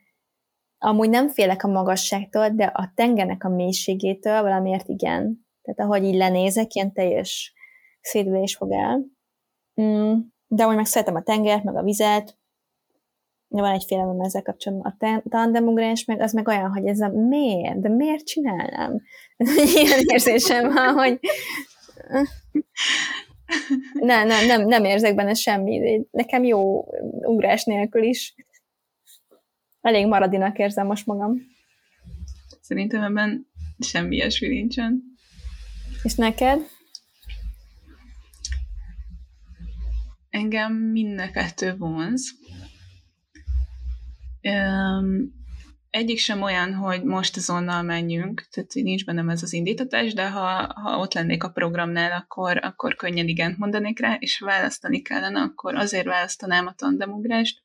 amúgy 0.79 1.11
nem 1.11 1.29
félek 1.29 1.65
a 1.65 1.69
magasságtól, 1.69 2.49
de 2.49 2.65
a 2.65 2.93
tengernek 2.95 3.45
a 3.45 3.49
mélységétől 3.49 4.43
valamiért 4.43 4.89
igen. 4.89 5.47
Tehát 5.63 5.81
ahogy 5.81 6.05
így 6.05 6.15
lenézek, 6.15 6.75
ilyen 6.75 6.93
teljes 6.93 7.53
szédülés 8.01 8.57
fog 8.57 8.73
el. 8.73 9.05
Mm, 9.81 10.19
de 10.47 10.63
amúgy 10.63 10.77
meg 10.77 10.87
szeretem 10.87 11.15
a 11.15 11.23
tengert, 11.23 11.65
meg 11.65 11.77
a 11.77 11.83
vizet, 11.83 12.39
de 13.49 13.61
van 13.61 13.73
egy 13.73 13.85
félelem 13.85 14.21
ezzel 14.21 14.43
kapcsolatban. 14.43 14.97
A 15.01 15.23
tandemugrás 15.29 16.05
meg 16.05 16.21
az 16.21 16.33
meg 16.33 16.49
olyan, 16.49 16.71
hogy 16.73 16.87
ez 16.87 17.01
a 17.01 17.09
miért? 17.09 17.81
De 17.81 17.89
miért 17.89 18.27
csinálnám? 18.27 19.03
Ilyen 19.75 20.01
érzésem 20.07 20.73
van, 20.73 20.95
hogy 20.95 21.19
nem, 23.93 24.27
nem, 24.27 24.47
nem, 24.47 24.67
nem 24.67 24.85
érzek 24.85 25.15
benne 25.15 25.35
semmi. 25.35 26.07
Nekem 26.11 26.45
jó 26.45 26.85
ugrás 27.23 27.65
nélkül 27.65 28.03
is. 28.03 28.35
Elég 29.81 30.07
maradinak 30.07 30.59
érzem 30.59 30.87
most 30.87 31.07
magam. 31.07 31.57
Szerintem 32.61 33.03
ebben 33.03 33.47
semmi 33.79 34.15
ilyesmi 34.15 34.49
nincsen. 34.49 35.03
És 36.03 36.15
neked? 36.15 36.61
Engem 40.31 40.73
mind 40.73 41.19
a 41.21 41.31
kettő 41.31 41.77
vonz. 41.77 42.31
Um, 44.43 45.37
egyik 45.91 46.19
sem 46.19 46.43
olyan, 46.43 46.75
hogy 46.75 47.03
most 47.03 47.37
azonnal 47.37 47.83
menjünk, 47.83 48.47
tehát 48.51 48.75
nincs 48.75 49.05
bennem 49.05 49.29
ez 49.29 49.43
az 49.43 49.53
indítatás, 49.53 50.15
de 50.15 50.31
ha, 50.31 50.73
ha 50.75 50.99
ott 50.99 51.15
lennék 51.15 51.45
a 51.45 51.51
programnál, 51.51 52.13
akkor, 52.13 52.65
akkor 52.65 52.97
könnyen 52.97 53.29
igent 53.29 53.59
mondanék 53.59 54.01
rá, 54.01 54.17
és 54.19 54.39
választani 54.39 55.03
kellene, 55.03 55.41
akkor 55.41 55.75
azért 55.75 56.07
választanám 56.07 56.67
a 56.67 56.73
tandemugrást, 56.73 57.61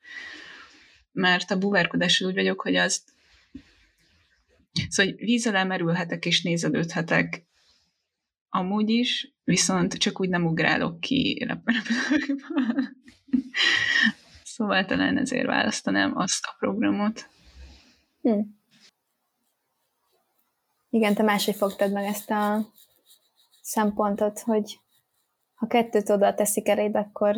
mert 1.13 1.51
a 1.51 1.57
buvárkodással 1.57 2.27
úgy 2.27 2.33
vagyok, 2.33 2.61
hogy 2.61 2.75
azt 2.75 3.11
szóval 4.89 5.13
hogy 5.13 5.25
víz 5.25 5.47
alá 5.47 5.63
merülhetek 5.63 6.25
és 6.25 6.41
nézelődhetek 6.41 7.45
amúgy 8.49 8.89
is, 8.89 9.33
viszont 9.43 9.93
csak 9.93 10.19
úgy 10.19 10.29
nem 10.29 10.45
ugrálok 10.45 10.99
ki 10.99 11.45
repülőkből. 11.47 12.91
Szóval 14.43 14.85
talán 14.85 15.17
ezért 15.17 15.45
választanám 15.45 16.17
azt 16.17 16.45
a 16.45 16.55
programot. 16.59 17.29
Hm. 18.21 18.39
Igen, 20.89 21.13
te 21.13 21.23
máshogy 21.23 21.55
fogtad 21.55 21.91
meg 21.91 22.05
ezt 22.05 22.31
a 22.31 22.71
szempontot, 23.61 24.39
hogy 24.39 24.79
ha 25.53 25.67
kettőt 25.67 26.09
oda 26.09 26.33
teszik 26.33 26.67
eréd, 26.67 26.95
akkor 26.95 27.37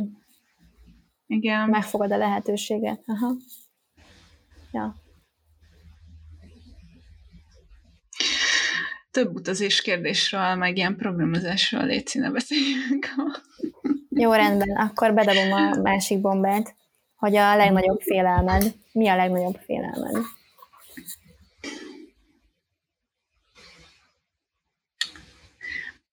Igen. 1.28 1.70
megfogad 1.70 2.12
a 2.12 2.18
lehetőséget. 2.18 3.04
Aha. 3.06 3.36
Ja. 4.76 4.96
Több 9.12 9.36
utazás 9.36 9.82
kérdésről, 9.82 10.56
meg 10.56 10.78
ilyen 10.78 10.96
programozásról 10.96 11.86
légy 11.86 12.08
színe 12.08 12.32
beszéljünk. 12.32 13.08
Jó, 14.22 14.34
rendben. 14.34 14.76
Akkor 14.76 15.14
bedobom 15.14 15.52
a 15.52 15.82
másik 15.82 16.22
bombát, 16.22 16.76
hogy 17.16 17.36
a 17.36 17.56
legnagyobb 17.56 18.02
félelmed. 18.02 18.76
Mi 18.92 19.08
a 19.08 19.16
legnagyobb 19.16 19.56
félelmed? 19.66 20.24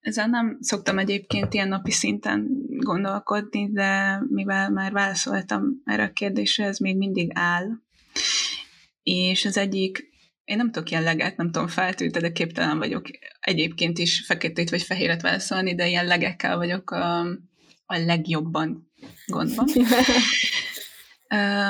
Ezzel 0.00 0.26
nem 0.26 0.58
szoktam 0.60 0.98
egyébként 0.98 1.54
ilyen 1.54 1.68
napi 1.68 1.90
szinten 1.90 2.48
gondolkodni, 2.68 3.72
de 3.72 4.22
mivel 4.28 4.70
már 4.70 4.92
válaszoltam 4.92 5.82
erre 5.84 6.02
a 6.02 6.12
kérdésre, 6.12 6.64
ez 6.64 6.78
még 6.78 6.96
mindig 6.96 7.30
áll. 7.34 7.68
És 9.02 9.44
az 9.44 9.56
egyik, 9.56 10.10
én 10.44 10.56
nem 10.56 10.70
tudok 10.70 10.90
ilyen 10.90 11.02
leget, 11.02 11.36
nem 11.36 11.50
tudom, 11.50 11.68
feltűlte, 11.68 12.20
de 12.20 12.32
képtelen 12.32 12.78
vagyok 12.78 13.06
egyébként 13.40 13.98
is 13.98 14.24
feketét 14.26 14.70
vagy 14.70 14.82
fehéret 14.82 15.22
válaszolni, 15.22 15.74
de 15.74 15.88
ilyen 15.88 16.06
legekkel 16.06 16.56
vagyok 16.56 16.90
a, 16.90 17.20
a 17.86 17.96
legjobban 17.96 18.92
gondban. 19.26 19.66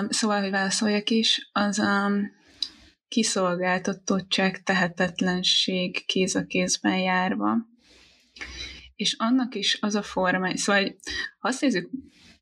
szóval, 0.08 0.40
hogy 0.40 0.50
válaszoljak 0.50 1.10
is, 1.10 1.50
az 1.52 1.78
a 1.78 2.10
kiszolgáltatottság, 3.08 4.62
tehetetlenség 4.62 6.04
kéz 6.06 6.34
a 6.34 6.46
kézben 6.46 6.98
járva 6.98 7.70
és 9.02 9.14
annak 9.18 9.54
is 9.54 9.78
az 9.80 9.94
a 9.94 10.02
forma, 10.02 10.56
szóval 10.56 10.96
ha 11.38 11.48
azt 11.48 11.60
nézzük, 11.60 11.90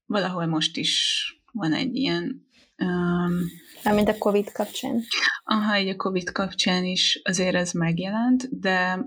valahol 0.06 0.46
most 0.46 0.76
is 0.76 1.24
van 1.52 1.72
egy 1.72 1.96
ilyen... 1.96 2.48
Um, 2.76 3.40
mint 3.84 4.08
a 4.08 4.18
Covid 4.18 4.52
kapcsán. 4.52 5.02
Aha, 5.44 5.74
egy 5.74 5.88
a 5.88 5.96
Covid 5.96 6.32
kapcsán 6.32 6.84
is 6.84 7.20
azért 7.24 7.54
ez 7.54 7.72
megjelent, 7.72 8.60
de, 8.60 9.06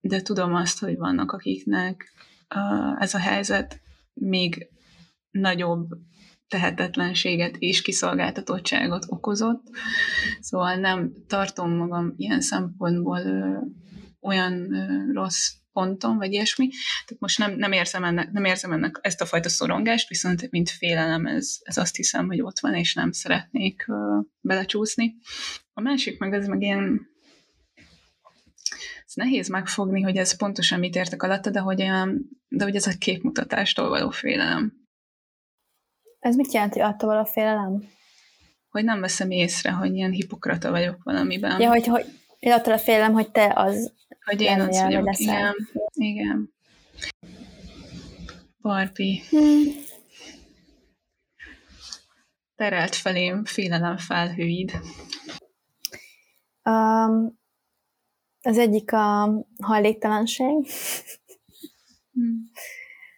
de 0.00 0.22
tudom 0.22 0.54
azt, 0.54 0.78
hogy 0.78 0.96
vannak 0.96 1.32
akiknek 1.32 2.12
uh, 2.54 3.02
ez 3.02 3.14
a 3.14 3.18
helyzet 3.18 3.80
még 4.14 4.68
nagyobb 5.30 5.88
tehetetlenséget 6.48 7.56
és 7.58 7.82
kiszolgáltatottságot 7.82 9.04
okozott. 9.08 9.62
Szóval 10.40 10.76
nem 10.76 11.12
tartom 11.26 11.70
magam 11.70 12.14
ilyen 12.16 12.40
szempontból 12.40 13.18
ö, 13.18 13.58
olyan 14.20 14.74
ö, 14.74 15.12
rossz 15.12 15.50
ponton, 15.74 16.16
vagy 16.16 16.32
ilyesmi. 16.32 16.68
Tehát 17.06 17.22
most 17.22 17.38
nem, 17.38 17.52
nem, 17.52 17.72
érzem 17.72 18.04
ennek, 18.04 18.30
nem 18.32 18.44
érzem 18.44 18.72
ennek 18.72 18.98
ezt 19.02 19.20
a 19.20 19.26
fajta 19.26 19.48
szorongást, 19.48 20.08
viszont 20.08 20.50
mint 20.50 20.70
félelem 20.70 21.26
ez, 21.26 21.58
ez 21.62 21.76
azt 21.76 21.96
hiszem, 21.96 22.26
hogy 22.26 22.40
ott 22.40 22.58
van, 22.58 22.74
és 22.74 22.94
nem 22.94 23.12
szeretnék 23.12 23.84
uh, 23.88 24.24
belecsúszni. 24.40 25.14
A 25.72 25.80
másik 25.80 26.18
meg 26.18 26.32
ez 26.32 26.46
meg 26.46 26.62
ilyen 26.62 27.12
ez 29.06 29.14
nehéz 29.14 29.48
megfogni, 29.48 30.02
hogy 30.02 30.16
ez 30.16 30.36
pontosan 30.36 30.78
mit 30.78 30.94
értek 30.94 31.22
alatta, 31.22 31.50
de 31.50 31.60
hogy, 31.60 31.76
de 32.48 32.64
hogy 32.64 32.76
ez 32.76 32.86
a 32.86 32.98
képmutatástól 32.98 33.88
való 33.88 34.10
félelem. 34.10 34.72
Ez 36.18 36.36
mit 36.36 36.52
jelenti 36.52 36.80
attól 36.80 37.08
való 37.08 37.24
félelem? 37.24 37.88
Hogy 38.68 38.84
nem 38.84 39.00
veszem 39.00 39.30
észre, 39.30 39.70
hogy 39.70 39.94
ilyen 39.94 40.10
hipokrata 40.10 40.70
vagyok 40.70 41.02
valamiben. 41.02 41.60
Ja, 41.60 41.68
hogy, 41.68 41.86
hogy 41.86 42.04
attól 42.52 42.72
a 42.72 42.78
félelem, 42.78 43.12
hogy 43.12 43.30
te 43.30 43.52
az 43.56 43.92
hogy 44.24 44.40
én 44.40 44.60
az 44.60 44.80
vagyok, 44.80 45.18
igen. 45.18 45.54
Igen. 45.92 46.54
Barbi. 48.60 49.22
Hmm. 49.30 49.64
Terelt 52.54 52.94
felém 52.94 53.44
félelem 53.44 53.96
felhőid. 53.96 54.72
Um, 56.64 57.38
az 58.40 58.58
egyik 58.58 58.92
a 58.92 59.30
hajléktalanság, 59.62 60.66
hmm. 62.12 62.50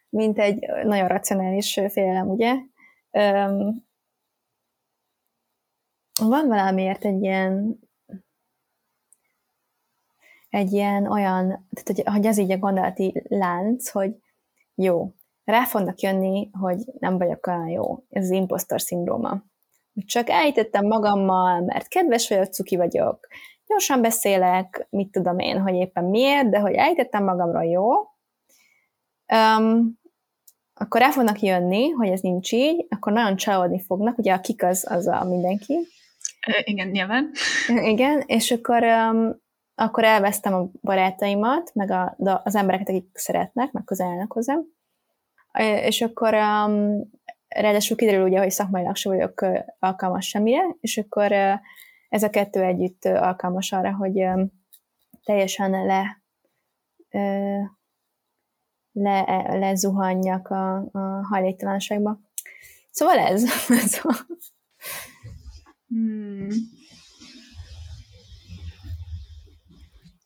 mint 0.08 0.38
egy 0.38 0.58
nagyon 0.84 1.08
racionális 1.08 1.80
félelem, 1.90 2.28
ugye? 2.28 2.54
Um, 3.10 3.84
van 6.20 6.46
valamiért 6.46 7.04
egy 7.04 7.22
ilyen 7.22 7.78
egy 10.56 10.72
ilyen 10.72 11.06
olyan, 11.06 11.46
tehát 11.46 11.86
hogy, 11.86 12.02
hogy 12.04 12.26
ez 12.26 12.38
így 12.38 12.52
a 12.52 12.58
gondolati 12.58 13.22
lánc, 13.28 13.88
hogy 13.88 14.10
jó, 14.74 15.12
rá 15.44 15.64
fognak 15.64 16.00
jönni, 16.00 16.50
hogy 16.52 16.84
nem 16.98 17.18
vagyok 17.18 17.46
olyan 17.46 17.68
jó. 17.68 18.04
Ez 18.10 18.24
az 18.24 18.30
impostor 18.30 18.80
szindróma. 18.80 19.42
csak 20.06 20.28
elítettem 20.28 20.86
magammal, 20.86 21.60
mert 21.60 21.88
kedves 21.88 22.28
vagyok, 22.28 22.44
cuki 22.44 22.76
vagyok, 22.76 23.26
gyorsan 23.66 24.00
beszélek, 24.00 24.86
mit 24.90 25.10
tudom 25.10 25.38
én, 25.38 25.60
hogy 25.60 25.74
éppen 25.74 26.04
miért, 26.04 26.50
de 26.50 26.58
hogy 26.58 26.74
elítettem 26.74 27.24
magamról 27.24 27.64
jó, 27.64 27.90
um, 29.32 29.98
akkor 30.74 31.00
rá 31.00 31.10
fognak 31.10 31.40
jönni, 31.40 31.88
hogy 31.88 32.08
ez 32.08 32.20
nincs 32.20 32.52
így, 32.52 32.86
akkor 32.88 33.12
nagyon 33.12 33.36
csalódni 33.36 33.80
fognak, 33.80 34.18
ugye 34.18 34.32
a 34.32 34.40
kik 34.40 34.62
az, 34.62 34.86
az 34.90 35.06
a 35.06 35.24
mindenki. 35.24 35.78
Igen, 36.64 36.88
nyilván. 36.88 37.30
Igen, 37.68 38.22
és 38.26 38.50
akkor, 38.50 38.82
um, 38.82 39.44
akkor 39.78 40.04
elvesztem 40.04 40.54
a 40.54 40.70
barátaimat, 40.82 41.70
meg 41.74 41.90
a, 41.90 42.16
az 42.44 42.54
embereket, 42.54 42.88
akik 42.88 43.08
szeretnek, 43.12 43.72
meg 43.72 43.84
közelnek 43.84 44.32
hozzám, 44.32 44.62
és 45.58 46.02
akkor 46.02 46.34
um, 46.34 47.10
ráadásul 47.48 47.96
kiderül 47.96 48.26
ugye, 48.26 48.38
hogy 48.38 48.50
szakmailag 48.50 48.96
sem 48.96 49.12
vagyok 49.12 49.46
alkalmas 49.78 50.28
semmire, 50.28 50.76
és 50.80 50.98
akkor 50.98 51.32
uh, 51.32 51.54
ez 52.08 52.22
a 52.22 52.30
kettő 52.30 52.62
együtt 52.62 53.04
alkalmas 53.04 53.72
arra, 53.72 53.94
hogy 53.94 54.20
um, 54.20 54.52
teljesen 55.24 55.70
le 55.70 56.22
uh, 57.10 57.64
le, 58.96 59.46
lezuhanjak 59.58 60.48
a, 60.48 60.76
a 60.76 61.26
hajléktalanságba. 61.28 62.20
Szóval 62.90 63.18
ez. 63.18 63.44
hmm. 65.88 66.48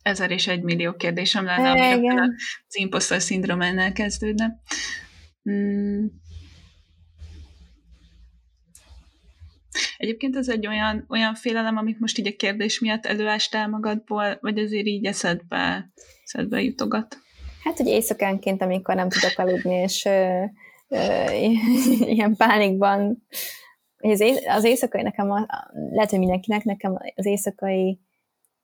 Ezer 0.02 0.30
és 0.30 0.46
egy 0.46 0.62
millió 0.62 0.92
kérdésem 0.92 1.44
lenne, 1.44 1.70
ami 1.70 2.08
az 2.68 2.76
impostor 2.76 3.20
szindrómánál 3.20 3.92
kezdődne. 3.92 4.60
Hmm. 5.42 6.20
Egyébként 9.96 10.36
ez 10.36 10.48
egy 10.48 10.66
olyan, 10.66 11.04
olyan 11.08 11.34
félelem, 11.34 11.76
amit 11.76 12.00
most 12.00 12.18
így 12.18 12.26
a 12.26 12.36
kérdés 12.36 12.80
miatt 12.80 13.06
előástál 13.06 13.68
magadból, 13.68 14.38
vagy 14.40 14.58
azért 14.58 14.86
így 14.86 15.04
eszedbe, 15.04 15.90
eszedbe 16.24 16.62
jutogat? 16.62 17.18
Hát, 17.64 17.76
hogy 17.76 17.86
éjszakánként, 17.86 18.62
amikor 18.62 18.94
nem 18.94 19.08
tudok 19.08 19.38
aludni, 19.38 19.74
és 19.74 20.04
ö, 20.04 20.44
ö, 20.88 21.30
ilyen 22.14 22.36
pánikban, 22.36 23.26
az, 23.98 24.20
éj, 24.20 24.36
az 24.46 24.64
éjszakai 24.64 25.02
nekem, 25.02 25.30
a, 25.30 25.46
lehet, 25.90 26.10
hogy 26.10 26.18
mindenkinek, 26.18 26.64
nekem 26.64 26.98
az 27.14 27.26
éjszakai 27.26 28.00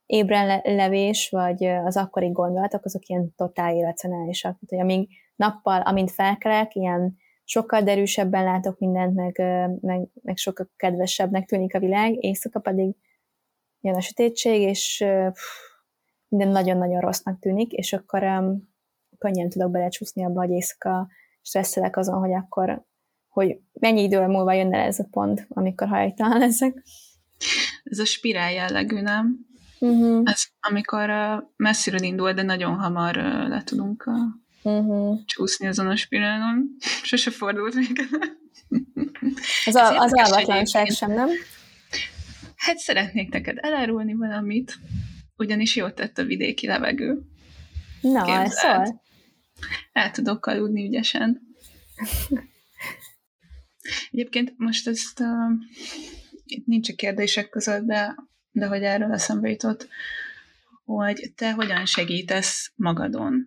ébren 0.06 0.60
levés, 0.64 1.28
vagy 1.28 1.64
az 1.64 1.96
akkori 1.96 2.28
gondolatok, 2.28 2.84
azok 2.84 3.06
ilyen 3.06 3.34
totál 3.34 3.76
irracionálisak. 3.76 4.58
Tehát, 4.58 4.68
hogy 4.68 4.78
amíg 4.78 5.08
nappal, 5.36 5.80
amint 5.80 6.10
felkelek, 6.10 6.74
ilyen 6.74 7.16
sokkal 7.44 7.82
derűsebben 7.82 8.44
látok 8.44 8.78
mindent, 8.78 9.14
meg, 9.14 9.42
meg, 9.80 10.08
meg 10.22 10.36
sokkal 10.36 10.70
kedvesebbnek 10.76 11.46
tűnik 11.46 11.74
a 11.74 11.78
világ, 11.78 12.24
éjszaka 12.24 12.60
pedig 12.60 12.94
jön 13.80 13.94
a 13.94 14.00
sötétség, 14.00 14.60
és 14.60 15.04
pff, 15.32 15.66
minden 16.28 16.48
nagyon-nagyon 16.48 17.00
rossznak 17.00 17.38
tűnik, 17.38 17.72
és 17.72 17.92
akkor 17.92 18.22
um, 18.22 18.74
könnyen 19.18 19.48
tudok 19.48 19.70
belecsúszni 19.70 20.24
abba, 20.24 20.40
hogy 20.40 20.50
éjszaka 20.50 21.08
stresszelek 21.42 21.96
azon, 21.96 22.18
hogy 22.18 22.32
akkor, 22.32 22.84
hogy 23.28 23.60
mennyi 23.72 24.02
idő 24.02 24.26
múlva 24.26 24.52
jön 24.52 24.74
el 24.74 24.86
ez 24.86 24.98
a 24.98 25.06
pont, 25.10 25.46
amikor 25.48 25.88
hajtalan 25.88 26.38
leszek. 26.38 26.82
Ez 27.84 27.98
a 27.98 28.04
spirál 28.04 28.52
jellegű, 28.52 29.00
nem? 29.00 29.46
Uh-huh. 29.78 30.22
Ez 30.24 30.42
amikor 30.60 31.10
messziről 31.56 32.02
indul, 32.02 32.32
de 32.32 32.42
nagyon 32.42 32.74
hamar 32.74 33.14
le 33.48 33.62
tudunk 33.64 34.10
uh-huh. 34.62 35.24
csúszni 35.24 35.66
azon 35.66 35.86
a 35.86 35.96
spirálon. 35.96 36.76
Sose 37.02 37.30
fordult 37.30 37.74
még. 37.74 38.08
Az, 39.64 39.74
a, 39.74 39.98
az 39.98 40.18
álvatlanság 40.18 40.90
sem, 40.90 41.12
nem? 41.12 41.28
Hát 42.56 42.78
szeretnék 42.78 43.32
neked 43.32 43.56
elárulni 43.60 44.14
valamit, 44.14 44.78
ugyanis 45.36 45.76
jót 45.76 45.94
tett 45.94 46.18
a 46.18 46.24
vidéki 46.24 46.66
levegő. 46.66 47.20
Na, 48.00 48.48
szól. 48.48 49.02
El 49.92 50.10
tudok 50.10 50.46
aludni 50.46 50.86
ügyesen. 50.86 51.40
Egyébként 54.10 54.54
most 54.56 54.88
ezt 54.88 55.20
uh, 55.20 55.52
itt 56.44 56.66
nincs 56.66 56.88
a 56.88 56.94
kérdések 56.94 57.48
között, 57.48 57.84
de, 57.84 58.14
de 58.56 58.66
hogy 58.66 58.82
erről 58.82 59.12
eszembe 59.12 59.48
jutott, 59.48 59.88
hogy 60.84 61.32
te 61.34 61.52
hogyan 61.52 61.86
segítesz 61.86 62.72
magadon, 62.76 63.46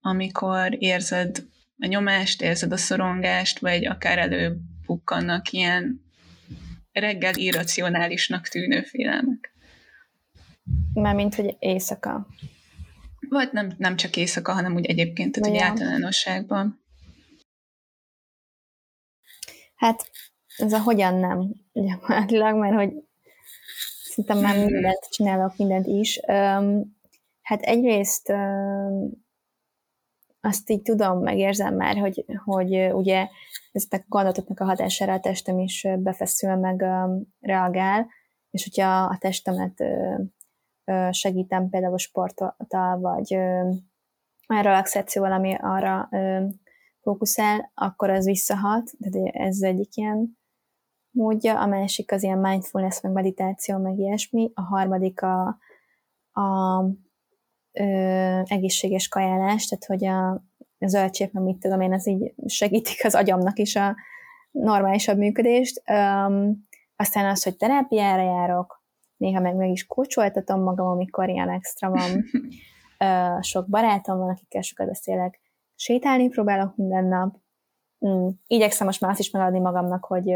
amikor 0.00 0.76
érzed 0.78 1.44
a 1.78 1.86
nyomást, 1.86 2.42
érzed 2.42 2.72
a 2.72 2.76
szorongást, 2.76 3.58
vagy 3.58 3.86
akár 3.86 4.18
előbukkannak 4.18 5.50
ilyen 5.50 6.04
reggel 6.92 7.34
irracionálisnak 7.34 8.48
tűnő 8.48 8.82
félelmek. 8.82 9.52
Mármint, 10.92 11.34
hogy 11.34 11.56
éjszaka. 11.58 12.26
Vagy 13.28 13.48
nem, 13.52 13.72
nem 13.78 13.96
csak 13.96 14.16
éjszaka, 14.16 14.52
hanem 14.52 14.74
úgy 14.74 14.86
egyébként, 14.86 15.32
tehát 15.32 15.58
ja. 15.58 15.64
általánosságban. 15.64 16.82
Hát 19.74 20.10
ez 20.56 20.72
a 20.72 20.80
hogyan 20.80 21.14
nem 21.14 21.54
gyakorlatilag, 21.72 22.58
mert 22.58 22.74
hogy 22.74 22.92
szinte 24.10 24.34
már 24.34 24.54
hmm. 24.54 24.64
mindent 24.64 25.08
csinálok, 25.10 25.56
mindent 25.56 25.86
is. 25.86 26.20
Hát 27.42 27.60
egyrészt 27.60 28.32
azt 30.40 30.70
így 30.70 30.82
tudom, 30.82 31.18
megérzem 31.18 31.74
már, 31.74 31.96
hogy, 31.96 32.24
hogy 32.44 32.92
ugye 32.92 33.28
ezeknek 33.72 34.00
a 34.00 34.06
gondolatoknak 34.08 34.60
a 34.60 34.64
hatására 34.64 35.12
a 35.12 35.20
testem 35.20 35.58
is 35.58 35.86
befeszül, 35.98 36.54
meg 36.54 36.84
reagál, 37.40 38.06
és 38.50 38.62
hogyha 38.62 39.02
a 39.02 39.18
testemet 39.18 39.82
segítem 41.10 41.68
például 41.68 41.98
sporttal, 41.98 42.98
vagy 43.00 43.34
olyan 43.34 44.62
relaxációval, 44.62 45.32
ami 45.32 45.54
arra 45.60 46.08
fókuszál, 47.00 47.70
akkor 47.74 48.10
az 48.10 48.24
visszahat, 48.24 48.90
de 48.98 49.30
ez 49.30 49.62
egyik 49.62 49.96
ilyen 49.96 50.38
módja, 51.10 51.60
a 51.60 51.66
másik 51.66 52.12
az 52.12 52.22
ilyen 52.22 52.38
mindfulness, 52.38 53.00
meg 53.00 53.12
meditáció, 53.12 53.78
meg 53.78 53.98
ilyesmi, 53.98 54.50
a 54.54 54.62
harmadik 54.62 55.22
a, 55.22 55.46
a 56.32 56.80
ö, 57.72 57.84
egészséges 58.44 59.08
kajálás, 59.08 59.66
tehát 59.66 59.84
hogy 59.84 60.04
a, 60.04 60.30
a 60.78 60.86
zöldcsép, 60.86 61.32
mit 61.32 61.58
tudom 61.58 61.80
én, 61.80 61.92
az 61.92 62.08
így 62.08 62.34
segítik 62.46 63.04
az 63.04 63.14
agyamnak 63.14 63.58
is 63.58 63.76
a 63.76 63.96
normálisabb 64.50 65.18
működést. 65.18 65.82
Um, 65.90 66.68
aztán 66.96 67.30
az, 67.30 67.42
hogy 67.42 67.56
terápiára 67.56 68.22
járok, 68.22 68.82
néha 69.16 69.40
meg 69.40 69.56
meg 69.56 69.70
is 69.70 69.86
kócsoltatom 69.86 70.62
magam, 70.62 70.86
amikor 70.86 71.28
ilyen 71.28 71.50
extra 71.50 71.90
van. 71.90 72.24
Sok 73.42 73.68
barátom 73.68 74.18
van, 74.18 74.28
akikkel 74.28 74.62
sokat 74.62 74.86
beszélek. 74.86 75.40
Sétálni 75.74 76.28
próbálok 76.28 76.76
minden 76.76 77.04
nap. 77.04 77.36
Mm, 78.06 78.28
igyekszem 78.46 78.86
most 78.86 79.00
már 79.00 79.10
azt 79.10 79.20
is 79.20 79.30
megadni 79.30 79.58
magamnak, 79.58 80.04
hogy 80.04 80.26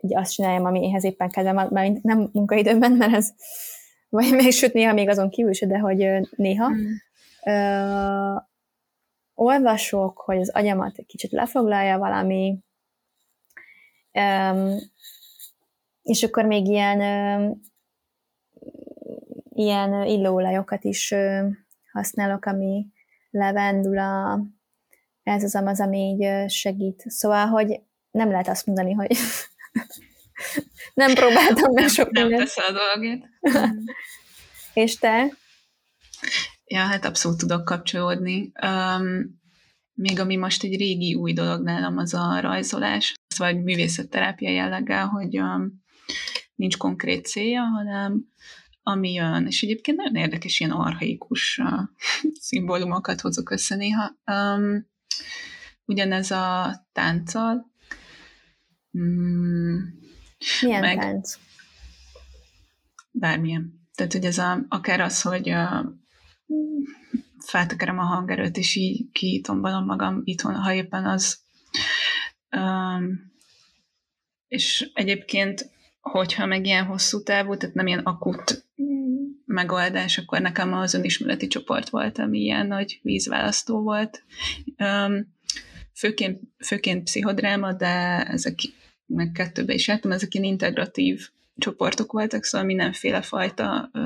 így 0.00 0.16
azt 0.16 0.32
csináljam, 0.32 0.64
ami 0.64 0.86
ehhez 0.86 1.04
éppen 1.04 1.30
kedvem, 1.30 1.68
mert 1.70 2.02
nem 2.02 2.28
munkaidőben, 2.32 2.92
mert 2.92 3.12
ez 3.12 3.32
vagy 4.08 4.30
még 4.30 4.52
sőt 4.52 4.72
néha 4.72 4.92
még 4.92 5.08
azon 5.08 5.30
kívül 5.30 5.50
is, 5.50 5.60
de 5.60 5.78
hogy 5.78 6.28
néha. 6.36 6.68
Mm. 6.68 6.92
Uh, 7.44 8.42
olvasok, 9.34 10.18
hogy 10.18 10.38
az 10.38 10.50
agyamat 10.50 10.98
egy 10.98 11.06
kicsit 11.06 11.30
lefoglalja 11.30 11.98
valami, 11.98 12.58
um, 14.12 14.76
és 16.02 16.22
akkor 16.22 16.44
még 16.44 16.66
ilyen 16.66 17.00
ilyen 19.54 20.02
illóolajokat 20.02 20.84
is 20.84 21.14
használok, 21.92 22.44
ami 22.44 22.86
levendula, 23.30 24.40
ez 25.24 25.42
az, 25.42 25.54
az, 25.54 25.80
ami 25.80 25.98
így 25.98 26.50
segít. 26.50 27.02
Szóval, 27.06 27.46
hogy 27.46 27.80
nem 28.10 28.30
lehet 28.30 28.48
azt 28.48 28.66
mondani, 28.66 28.92
hogy 28.92 29.16
nem 30.94 31.14
próbáltam 31.14 31.72
meg 31.72 31.88
sok 31.88 32.10
Nem 32.10 32.30
teszel 32.30 32.64
a 32.64 32.72
dolgét. 32.72 33.28
És 34.74 34.96
te? 34.98 35.36
Ja, 36.64 36.80
hát 36.80 37.04
abszolút 37.04 37.38
tudok 37.38 37.64
kapcsolódni. 37.64 38.52
Um, 38.66 39.42
még 39.92 40.20
ami 40.20 40.36
most 40.36 40.62
egy 40.62 40.76
régi 40.76 41.14
új 41.14 41.32
dolog 41.32 41.62
nálam, 41.62 41.98
az 41.98 42.14
a 42.14 42.40
rajzolás, 42.40 43.14
vagy 43.36 43.62
művészetterápia 43.62 44.50
jelleggel, 44.50 45.06
hogy 45.06 45.40
um, 45.40 45.84
nincs 46.54 46.76
konkrét 46.76 47.26
célja, 47.26 47.62
hanem 47.62 48.32
ami 48.82 49.12
jön, 49.12 49.46
és 49.46 49.62
egyébként 49.62 49.96
nagyon 49.96 50.14
érdekes 50.14 50.60
ilyen 50.60 50.72
arhaikus 50.72 51.60
uh, 51.62 51.80
szimbólumokat 52.46 53.20
hozok 53.20 53.50
össze 53.50 53.76
néha. 53.76 54.18
Um, 54.26 54.92
ugyanez 55.84 56.30
a 56.30 56.74
tánccal. 56.92 57.70
Mm, 58.98 59.78
Milyen 60.60 60.80
meg 60.80 60.98
tánc? 60.98 61.38
Bármilyen. 63.10 63.82
Tehát, 63.94 64.12
hogy 64.12 64.24
ez 64.24 64.38
a, 64.38 64.64
akár 64.68 65.00
az, 65.00 65.22
hogy 65.22 65.50
uh, 65.50 65.86
feltekerem 67.38 67.98
a 67.98 68.04
hangerőt, 68.04 68.56
és 68.56 68.74
így 68.74 69.10
kitombalom 69.12 69.84
magam 69.84 70.20
itthon, 70.24 70.54
ha 70.54 70.72
éppen 70.72 71.06
az 71.06 71.38
um, 72.56 73.32
és 74.48 74.90
egyébként, 74.94 75.70
hogyha 76.00 76.46
meg 76.46 76.66
ilyen 76.66 76.84
hosszú 76.84 77.22
távú, 77.22 77.56
tehát 77.56 77.74
nem 77.74 77.86
ilyen 77.86 77.98
akut 77.98 78.64
megoldás, 79.44 80.18
akkor 80.18 80.40
nekem 80.40 80.72
az 80.72 80.94
önismereti 80.94 81.46
csoport 81.46 81.88
volt, 81.88 82.18
ami 82.18 82.38
ilyen 82.38 82.66
nagy 82.66 83.00
vízválasztó 83.02 83.82
volt. 83.82 84.22
Főként, 85.94 86.40
főként 86.66 87.04
pszichodráma, 87.04 87.72
de 87.72 88.24
ezek 88.24 88.58
meg 89.06 89.32
kettőbe 89.32 89.74
is 89.74 89.88
jártam, 89.88 90.12
ezek 90.12 90.34
ilyen 90.34 90.46
integratív 90.46 91.28
csoportok 91.56 92.12
voltak, 92.12 92.44
szóval 92.44 92.66
mindenféle 92.66 93.22
fajta 93.22 93.90
ö, 93.92 94.00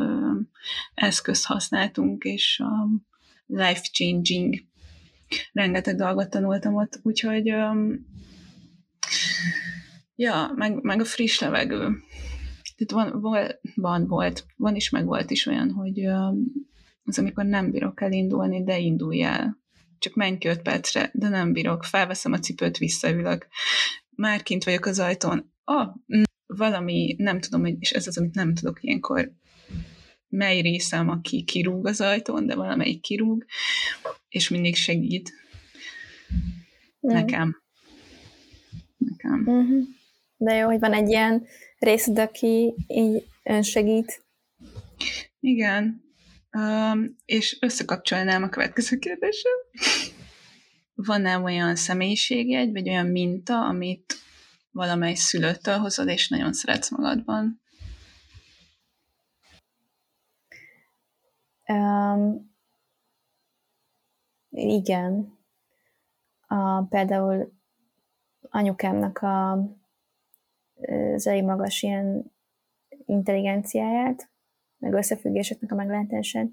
eszközt 0.94 1.44
használtunk, 1.44 2.24
és 2.24 2.60
a 2.64 2.88
life-changing 3.46 4.54
rengeteg 5.52 5.96
dolgot 5.96 6.30
tanultam 6.30 6.74
ott, 6.74 7.00
úgyhogy 7.02 7.50
ö, 7.50 7.94
ja, 10.16 10.52
meg, 10.54 10.82
meg 10.82 11.00
a 11.00 11.04
friss 11.04 11.38
levegő. 11.38 12.02
Tehát 12.78 13.10
van, 13.10 13.20
van, 13.20 13.48
van, 13.74 14.06
volt, 14.06 14.46
van 14.56 14.74
is, 14.74 14.90
meg 14.90 15.04
volt 15.04 15.30
is 15.30 15.46
olyan, 15.46 15.70
hogy 15.70 16.04
az, 17.04 17.18
amikor 17.18 17.44
nem 17.44 17.70
bírok 17.70 18.00
elindulni, 18.00 18.64
de 18.64 18.78
indulj 18.78 19.22
el. 19.22 19.58
Csak 19.98 20.14
menj 20.14 20.38
ki 20.38 20.48
öt 20.48 20.62
percre, 20.62 21.10
de 21.12 21.28
nem 21.28 21.52
bírok. 21.52 21.84
Felveszem 21.84 22.32
a 22.32 22.38
cipőt, 22.38 22.78
visszaülök. 22.78 23.46
Már 24.10 24.42
kint 24.42 24.64
vagyok 24.64 24.86
az 24.86 24.98
ajtón. 24.98 25.52
Ah, 25.64 25.94
valami, 26.46 27.14
nem 27.18 27.40
tudom, 27.40 27.64
és 27.64 27.90
ez 27.90 28.06
az, 28.06 28.18
amit 28.18 28.34
nem 28.34 28.54
tudok 28.54 28.82
ilyenkor, 28.82 29.32
mely 30.28 30.60
részem, 30.60 31.08
aki 31.08 31.44
kirúg 31.44 31.86
az 31.86 32.00
ajtón, 32.00 32.46
de 32.46 32.54
valamelyik 32.54 33.00
kirúg, 33.00 33.44
és 34.28 34.48
mindig 34.48 34.76
segít. 34.76 35.32
Mm. 37.06 37.12
Nekem. 37.12 37.62
Nekem. 38.96 39.46
Mm-hmm. 39.50 39.80
De 40.36 40.54
jó, 40.54 40.66
hogy 40.66 40.78
van 40.78 40.92
egy 40.92 41.08
ilyen 41.08 41.46
részed, 41.78 42.18
aki 42.18 42.74
így 42.86 43.26
önsegít. 43.42 44.22
Igen. 45.40 46.06
Um, 46.52 47.16
és 47.24 47.58
összekapcsolnám 47.60 48.42
a 48.42 48.48
következő 48.48 48.98
kérdésem. 48.98 49.52
Van-e 50.94 51.38
olyan 51.38 51.76
személyiségjegy, 51.76 52.72
vagy 52.72 52.88
olyan 52.88 53.06
minta, 53.06 53.66
amit 53.66 54.14
valamely 54.70 55.14
szülőtől 55.14 55.78
hozod, 55.78 56.08
és 56.08 56.28
nagyon 56.28 56.52
szeretsz 56.52 56.90
magadban? 56.90 57.60
Um, 61.66 62.52
igen. 64.50 65.38
A, 66.46 66.82
például 66.82 67.52
anyukámnak 68.40 69.18
a, 69.18 69.58
az 71.14 71.26
elég 71.26 71.44
magas 71.44 71.82
ilyen 71.82 72.32
intelligenciáját, 73.04 74.30
meg 74.78 74.92
összefüggéseknek 74.92 75.72
a 75.72 75.74
meglátását, 75.74 76.48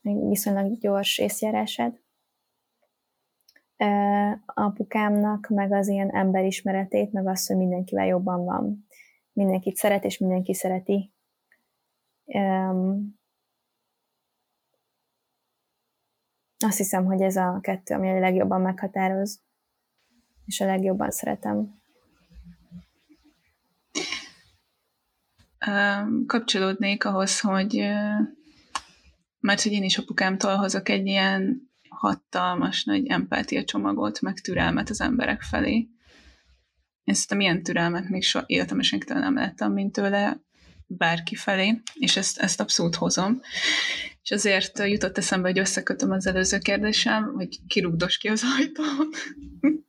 meg 0.00 0.28
viszonylag 0.28 0.78
gyors 0.78 1.18
észjárását 1.18 2.02
apukámnak, 4.44 5.48
meg 5.48 5.72
az 5.72 5.88
ilyen 5.88 6.10
emberismeretét, 6.10 7.12
meg 7.12 7.26
azt, 7.26 7.46
hogy 7.46 7.56
mindenkivel 7.56 8.06
jobban 8.06 8.44
van. 8.44 8.86
Mindenkit 9.32 9.76
szeret, 9.76 10.04
és 10.04 10.18
mindenki 10.18 10.54
szereti. 10.54 11.12
Azt 16.58 16.76
hiszem, 16.76 17.04
hogy 17.04 17.20
ez 17.20 17.36
a 17.36 17.58
kettő, 17.60 17.94
ami 17.94 18.08
a 18.08 18.18
legjobban 18.18 18.60
meghatároz, 18.60 19.42
és 20.44 20.60
a 20.60 20.66
legjobban 20.66 21.10
szeretem. 21.10 21.77
Kapcsolódnék 26.26 27.04
ahhoz, 27.04 27.40
hogy 27.40 27.82
mert 29.40 29.62
hogy 29.62 29.72
én 29.72 29.82
is 29.82 29.98
apukámtól 29.98 30.56
hozok 30.56 30.88
egy 30.88 31.06
ilyen 31.06 31.70
hatalmas 31.88 32.84
nagy 32.84 33.06
empátia 33.06 33.64
csomagot, 33.64 34.20
meg 34.20 34.40
türelmet 34.40 34.90
az 34.90 35.00
emberek 35.00 35.42
felé. 35.42 35.88
Én 37.04 37.14
szerintem 37.14 37.40
ilyen 37.40 37.62
türelmet 37.62 38.08
még 38.08 38.22
soha 38.22 38.44
életemben 38.46 38.86
senkitől 38.86 39.18
nem 39.18 39.34
láttam, 39.34 39.72
mint 39.72 39.92
tőle 39.92 40.40
bárki 40.86 41.34
felé, 41.34 41.82
és 41.94 42.16
ezt, 42.16 42.38
ezt 42.38 42.60
abszolút 42.60 42.94
hozom. 42.94 43.40
És 44.22 44.30
azért 44.30 44.78
jutott 44.78 45.18
eszembe, 45.18 45.48
hogy 45.48 45.58
összekötöm 45.58 46.10
az 46.10 46.26
előző 46.26 46.58
kérdésem, 46.58 47.32
hogy 47.34 47.58
kirugdos 47.66 48.18
ki 48.18 48.28
az 48.28 48.42
ajtón. 48.58 49.08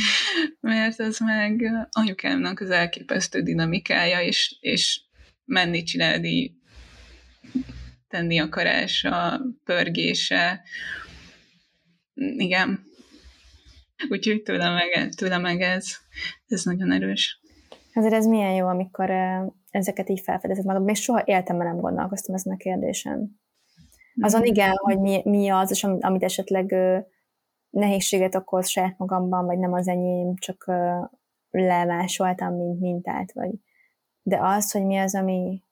Mert 0.60 1.00
ez 1.00 1.18
meg 1.18 1.62
anyukámnak 1.90 2.60
az 2.60 2.70
elképesztő 2.70 3.42
dinamikája, 3.42 4.20
és, 4.20 4.56
és 4.60 5.00
menni 5.44 5.82
csinálni 5.82 6.60
tenni 8.08 8.40
akarása, 8.40 9.40
pörgése. 9.64 10.62
Igen. 12.36 12.86
Úgyhogy 14.08 14.42
tőle 14.42 14.70
meg, 14.70 15.08
tőle 15.14 15.38
meg 15.38 15.60
ez, 15.60 15.86
ez 16.46 16.64
nagyon 16.64 16.92
erős. 16.92 17.40
Ezért 17.92 18.14
ez 18.14 18.26
milyen 18.26 18.52
jó, 18.52 18.66
amikor 18.66 19.10
ezeket 19.70 20.08
így 20.08 20.20
felfedezed 20.20 20.64
magad. 20.64 20.84
Még 20.84 20.96
soha 20.96 21.22
életemben 21.24 21.66
nem 21.66 21.80
gondolkoztam 21.80 22.34
ezen 22.34 22.52
a 22.52 22.56
kérdésen. 22.56 23.40
Azon 24.20 24.40
mm. 24.40 24.44
igen, 24.44 24.72
hogy 24.76 24.98
mi, 24.98 25.20
mi 25.24 25.48
az, 25.48 25.70
és 25.70 25.84
amit 25.84 26.22
esetleg 26.22 26.74
nehézséget 27.72 28.34
okoz 28.34 28.68
saját 28.68 28.98
magamban, 28.98 29.46
vagy 29.46 29.58
nem 29.58 29.72
az 29.72 29.88
enyém, 29.88 30.36
csak 30.36 30.70
lemásoltam, 31.50 32.54
mint 32.54 32.80
mintát, 32.80 33.32
vagy 33.32 33.50
de 34.22 34.38
az, 34.40 34.70
hogy 34.70 34.84
mi 34.84 34.98
az, 34.98 35.14
ami 35.14 35.62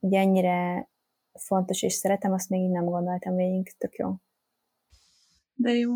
így 0.00 0.14
ennyire 0.14 0.88
fontos 1.32 1.82
és 1.82 1.92
szeretem, 1.92 2.32
azt 2.32 2.48
még 2.48 2.60
így 2.60 2.70
nem 2.70 2.84
gondoltam 2.84 3.36
végig, 3.36 3.76
tök 3.78 3.94
jó. 3.94 4.14
De 5.54 5.72
jó. 5.72 5.90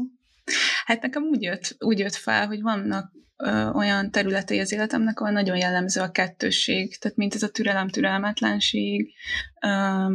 Hát 0.84 1.02
nekem 1.02 1.22
úgy 1.22 1.42
jött, 1.42 1.76
úgy 1.78 1.98
jött 1.98 2.14
fel, 2.14 2.46
hogy 2.46 2.62
vannak 2.62 3.12
ö, 3.36 3.70
olyan 3.70 4.10
területei 4.10 4.60
az 4.60 4.72
életemnek, 4.72 5.20
ahol 5.20 5.32
nagyon 5.32 5.56
jellemző 5.56 6.00
a 6.00 6.10
kettősség, 6.10 6.98
tehát 6.98 7.16
mint 7.16 7.34
ez 7.34 7.42
a 7.42 7.50
türelem, 7.50 7.88
türelmetlenség, 7.88 9.12
ö, 9.60 10.06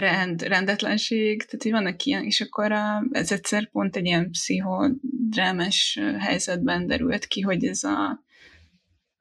rend, 0.00 0.42
rendetlenség, 0.42 1.42
tehát 1.42 1.62
hogy 1.62 1.72
vannak 1.72 2.04
ilyen, 2.04 2.24
és 2.24 2.40
akkor 2.40 2.72
a, 2.72 3.04
ez 3.10 3.32
egyszer 3.32 3.70
pont 3.70 3.96
egy 3.96 4.04
ilyen 4.04 4.30
pszichodrámes 4.30 6.00
helyzetben 6.18 6.86
derült 6.86 7.26
ki, 7.26 7.40
hogy 7.40 7.64
ez 7.64 7.84
a 7.84 8.22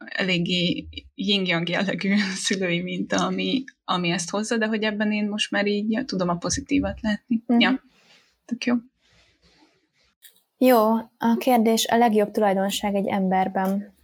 eléggé 0.05 0.87
yin 1.15 1.63
jellegű 1.65 2.15
szülői 2.45 2.81
minta, 2.81 3.25
ami, 3.25 3.63
ami 3.85 4.09
ezt 4.09 4.29
hozza, 4.29 4.57
de 4.57 4.65
hogy 4.65 4.83
ebben 4.83 5.11
én 5.11 5.27
most 5.27 5.51
már 5.51 5.65
így 5.65 5.91
ja, 5.91 6.05
tudom 6.05 6.29
a 6.29 6.37
pozitívat 6.37 7.01
látni. 7.01 7.43
Mm. 7.53 7.59
Ja, 7.59 7.83
tök 8.45 8.65
jó. 8.65 8.75
Jó, 10.57 10.93
a 11.17 11.35
kérdés 11.37 11.85
a 11.85 11.97
legjobb 11.97 12.31
tulajdonság 12.31 12.95
egy 12.95 13.07
emberben. 13.07 13.95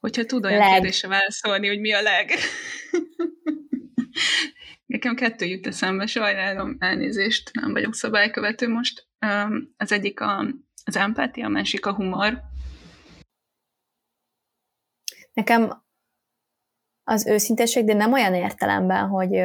Hogyha 0.00 0.24
tud 0.24 0.44
olyan 0.44 0.58
leg. 0.58 0.72
kérdésre 0.72 1.08
válaszolni, 1.08 1.68
hogy 1.68 1.80
mi 1.80 1.92
a 1.92 2.02
leg. 2.02 2.30
Nekem 4.88 5.14
kettő 5.14 5.46
jut 5.46 5.66
eszembe, 5.66 6.06
sajnálom, 6.06 6.76
elnézést, 6.78 7.50
nem 7.52 7.72
vagyok 7.72 7.94
szabálykövető 7.94 8.68
most. 8.68 9.08
Az 9.76 9.92
egyik 9.92 10.20
a, 10.20 10.46
az 10.84 10.96
empátia, 10.96 11.46
a 11.46 11.48
másik 11.48 11.86
a 11.86 11.94
humor. 11.94 12.40
Nekem 15.32 15.82
az 17.04 17.26
őszintesség, 17.26 17.84
de 17.84 17.94
nem 17.94 18.12
olyan 18.12 18.34
értelemben, 18.34 19.08
hogy 19.08 19.42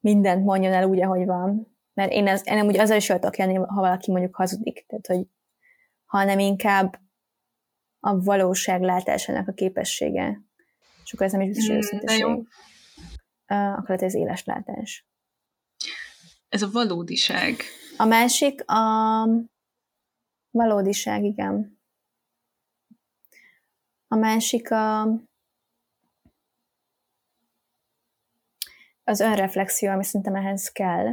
mindent 0.00 0.44
mondjon 0.44 0.72
el 0.72 0.84
úgy, 0.84 1.02
ahogy 1.02 1.26
van. 1.26 1.76
Mert 1.94 2.12
én, 2.12 2.26
ez, 2.26 2.42
én 2.44 2.54
nem 2.54 2.66
úgy 2.66 2.78
azzal 2.78 2.96
is 2.96 3.08
jöttek 3.08 3.36
jönni, 3.36 3.54
ha 3.54 3.80
valaki 3.80 4.10
mondjuk 4.10 4.36
hazudik. 4.36 4.84
Tehát, 4.86 5.06
hogy 5.06 5.26
hanem 6.04 6.38
inkább 6.38 7.00
a 8.00 8.20
valóság 8.20 8.80
látásának 8.80 9.48
a 9.48 9.52
képessége. 9.52 10.42
És 11.04 11.12
akkor 11.12 11.26
ez 11.26 11.32
nem 11.32 11.40
is 11.40 11.48
biztos, 11.48 11.66
hogy 11.66 11.74
mm, 11.74 11.78
őszintesség. 11.78 12.24
Uh, 12.24 12.30
akkor 12.30 12.46
lehet 13.48 14.02
ez 14.02 14.14
éles 14.14 14.44
látás. 14.44 15.06
Ez 16.48 16.62
a 16.62 16.70
valódiság. 16.70 17.54
A 17.96 18.04
másik 18.04 18.70
a 18.70 19.24
valódiság, 20.50 21.24
igen. 21.24 21.80
A 24.08 24.16
másik 24.16 24.70
a, 24.70 25.02
az 29.04 29.20
önreflexió, 29.20 29.90
ami 29.90 30.04
szerintem 30.04 30.34
ehhez 30.34 30.68
kell, 30.68 31.06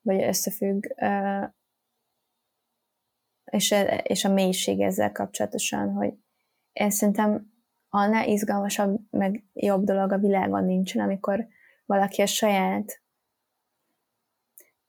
vagy 0.00 0.22
összefügg, 0.22 0.86
és, 3.44 3.74
és 4.02 4.24
a 4.24 4.32
mélység 4.32 4.80
ezzel 4.80 5.12
kapcsolatosan, 5.12 5.92
hogy 5.92 6.14
én 6.72 6.90
szerintem 6.90 7.57
annál 7.88 8.28
izgalmasabb, 8.28 8.98
meg 9.10 9.44
jobb 9.52 9.84
dolog 9.84 10.12
a 10.12 10.18
világon 10.18 10.64
nincsen, 10.64 11.02
amikor 11.02 11.46
valaki 11.86 12.22
a 12.22 12.26
saját 12.26 13.02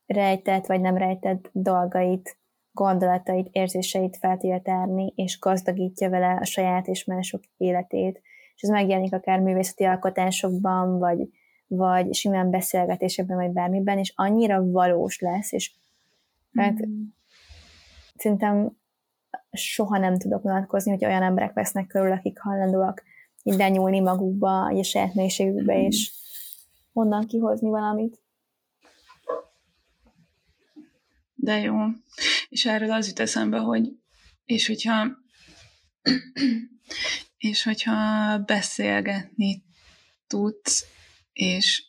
rejtett 0.05 0.65
vagy 0.65 0.81
nem 0.81 0.97
rejtett 0.97 1.49
dolgait 1.51 2.37
gondolatait, 2.71 3.49
érzéseit 3.51 4.17
fel 4.17 4.37
tudja 4.37 4.61
tárni, 4.61 5.13
és 5.15 5.39
gazdagítja 5.39 6.09
vele 6.09 6.37
a 6.41 6.45
saját 6.45 6.87
és 6.87 7.03
mások 7.03 7.43
életét. 7.57 8.21
És 8.55 8.61
ez 8.61 8.69
megjelenik 8.69 9.13
akár 9.13 9.39
művészeti 9.39 9.83
alkotásokban, 9.83 10.99
vagy, 10.99 11.29
vagy 11.67 12.13
simán 12.13 12.49
beszélgetésekben, 12.49 13.37
vagy 13.37 13.51
bármiben, 13.51 13.97
és 13.97 14.13
annyira 14.15 14.71
valós 14.71 15.19
lesz, 15.19 15.51
és 15.51 15.71
mert 16.51 16.85
mm. 16.85 17.01
szerintem 18.15 18.78
soha 19.51 19.97
nem 19.97 20.17
tudok 20.17 20.43
vonatkozni, 20.43 20.91
hogy 20.91 21.05
olyan 21.05 21.23
emberek 21.23 21.53
vesznek 21.53 21.87
körül, 21.87 22.11
akik 22.11 22.39
hajlandóak 22.39 23.03
minden 23.43 23.71
nyúlni 23.71 23.99
magukba, 23.99 24.65
a 24.65 24.83
saját 24.83 25.13
mélységükbe, 25.13 25.75
mm. 25.77 25.85
és 25.85 26.11
onnan 26.93 27.27
kihozni 27.27 27.69
valamit. 27.69 28.21
De 31.35 31.59
jó. 31.59 31.75
És 32.49 32.65
erről 32.65 32.91
az 32.91 33.07
jut 33.07 33.19
eszembe, 33.19 33.57
hogy 33.57 33.97
és 34.45 34.67
hogyha 34.67 35.07
és 37.37 37.63
hogyha 37.63 37.95
beszélgetni 38.45 39.63
tudsz, 40.27 40.85
és 41.33 41.83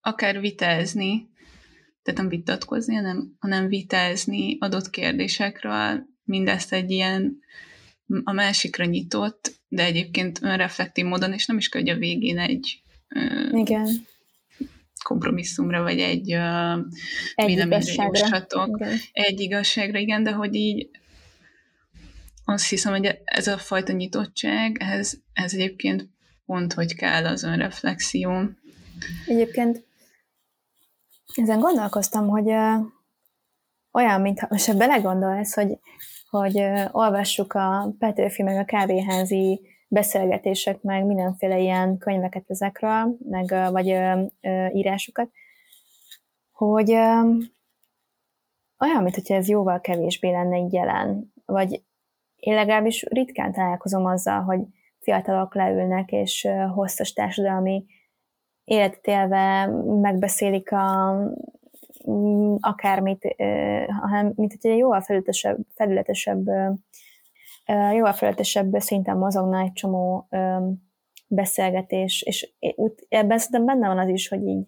akár 0.00 0.40
vitázni, 0.40 1.30
tehát 2.02 2.20
nem 2.20 2.28
vitatkozni, 2.28 2.94
hanem, 2.94 3.36
hanem 3.38 3.68
vitázni 3.68 4.56
adott 4.60 4.90
kérdésekről, 4.90 6.06
mindezt 6.26 6.72
egy 6.72 6.90
ilyen 6.90 7.38
a 8.24 8.32
másikra 8.32 8.84
nyitott, 8.84 9.54
de 9.68 9.84
egyébként 9.84 10.38
önreflektív 10.42 11.04
módon, 11.04 11.32
és 11.32 11.46
nem 11.46 11.56
is 11.56 11.68
kell, 11.68 11.80
hogy 11.80 11.90
a 11.90 11.96
végén 11.96 12.38
egy 12.38 12.82
Igen. 13.52 13.88
kompromisszumra, 15.02 15.82
vagy 15.82 15.98
egy, 15.98 16.30
egy 17.34 17.58
igazságra. 17.58 18.68
Egy 19.12 19.40
igazságra, 19.40 19.98
igen, 19.98 20.22
de 20.22 20.32
hogy 20.32 20.54
így 20.54 20.90
azt 22.44 22.68
hiszem, 22.68 22.92
hogy 22.92 23.18
ez 23.24 23.46
a 23.46 23.58
fajta 23.58 23.92
nyitottság, 23.92 24.76
ez, 24.80 25.12
ez 25.32 25.52
egyébként 25.52 26.08
pont, 26.46 26.72
hogy 26.72 26.94
kell 26.94 27.26
az 27.26 27.42
önreflexió. 27.42 28.50
Egyébként 29.26 29.84
ezen 31.34 31.60
gondolkoztam, 31.60 32.28
hogy 32.28 32.50
olyan, 33.96 34.20
mintha 34.20 34.46
most 34.50 34.76
belegondolsz, 34.76 35.54
hogy 35.54 35.78
hogy 36.30 36.62
olvassuk 36.92 37.52
a 37.52 37.94
Petőfi 37.98 38.42
meg 38.42 38.56
a 38.56 38.64
kávéházi 38.64 39.60
beszélgetések, 39.88 40.82
meg 40.82 41.04
mindenféle 41.04 41.58
ilyen 41.58 41.98
könyveket 41.98 42.44
ezekről, 42.46 43.16
meg 43.28 43.70
vagy 43.72 43.90
ö, 43.90 44.22
ö, 44.40 44.66
írásokat, 44.66 45.30
hogy 46.52 46.90
ö, 46.90 47.20
olyan, 48.78 49.02
mintha 49.02 49.34
ez 49.34 49.48
jóval 49.48 49.80
kevésbé 49.80 50.30
lenne 50.30 50.58
így 50.58 50.72
jelen, 50.72 51.32
vagy 51.44 51.82
én 52.36 52.54
legalábbis 52.54 53.04
ritkán 53.08 53.52
találkozom 53.52 54.04
azzal, 54.04 54.40
hogy 54.40 54.60
fiatalok 54.98 55.54
leülnek, 55.54 56.12
és 56.12 56.48
hosszas 56.74 57.12
társadalmi 57.12 57.84
életet 58.64 59.06
élve 59.06 59.66
megbeszélik 60.00 60.72
a 60.72 61.16
akármit, 62.60 63.34
hanem 64.00 64.32
mint 64.36 64.56
hogy 64.60 64.70
egy 64.70 64.78
jóval 64.78 65.00
felületesebb, 65.00 65.58
felületesebb 65.74 66.46
jóval 67.66 68.12
felületesebb 68.12 68.74
szinten 68.78 69.16
mozogna 69.16 69.60
egy 69.60 69.72
csomó 69.72 70.28
beszélgetés, 71.28 72.22
és 72.22 72.54
ebben 73.08 73.38
szerintem 73.38 73.64
benne 73.64 73.86
van 73.86 73.98
az 73.98 74.08
is, 74.08 74.28
hogy 74.28 74.46
így, 74.46 74.66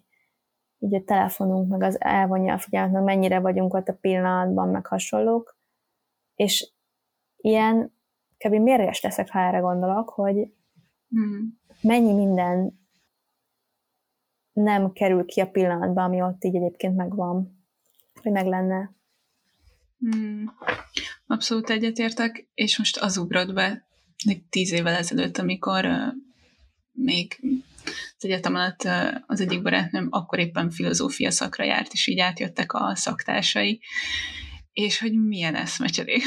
így 0.79 0.95
a 0.95 1.03
telefonunk, 1.03 1.69
meg 1.69 1.83
az 1.83 2.01
elvonja 2.01 2.53
a 2.53 2.57
figyelmet, 2.57 3.03
mennyire 3.03 3.39
vagyunk 3.39 3.73
ott 3.73 3.87
a 3.87 3.97
pillanatban, 4.01 4.69
meg 4.69 4.85
hasonlók, 4.85 5.57
és 6.35 6.71
ilyen 7.37 7.97
kb. 8.37 8.53
mérges 8.53 9.01
leszek, 9.01 9.29
ha 9.29 9.39
erre 9.39 9.59
gondolok, 9.59 10.09
hogy 10.09 10.53
hmm. 11.09 11.59
mennyi 11.81 12.13
minden 12.13 12.78
nem 14.63 14.91
kerül 14.91 15.25
ki 15.25 15.39
a 15.39 15.49
pillanatban, 15.49 16.03
ami 16.03 16.21
ott 16.21 16.43
így 16.43 16.55
egyébként 16.55 16.95
megvan, 16.95 17.65
hogy 18.21 18.31
meg 18.31 18.45
lenne. 18.45 18.91
Hmm. 19.99 20.53
Abszolút 21.27 21.69
egyetértek, 21.69 22.47
és 22.53 22.77
most 22.77 22.97
az 22.97 23.17
ugrott 23.17 23.53
be 23.53 23.87
tíz 24.49 24.71
évvel 24.71 24.95
ezelőtt, 24.95 25.37
amikor 25.37 25.85
uh, 25.85 26.13
még 26.91 27.39
az 28.17 28.25
egyetem 28.25 28.55
alatt 28.55 28.83
uh, 28.83 29.15
az 29.25 29.41
egyik 29.41 29.61
barátnőm 29.61 30.07
akkor 30.09 30.39
éppen 30.39 30.69
filozófia 30.69 31.31
szakra 31.31 31.63
járt, 31.63 31.93
és 31.93 32.07
így 32.07 32.19
átjöttek 32.19 32.73
a 32.73 32.95
szaktársai, 32.95 33.81
és 34.73 34.99
hogy 34.99 35.13
milyen 35.13 35.55
eszmecserék. 35.55 36.23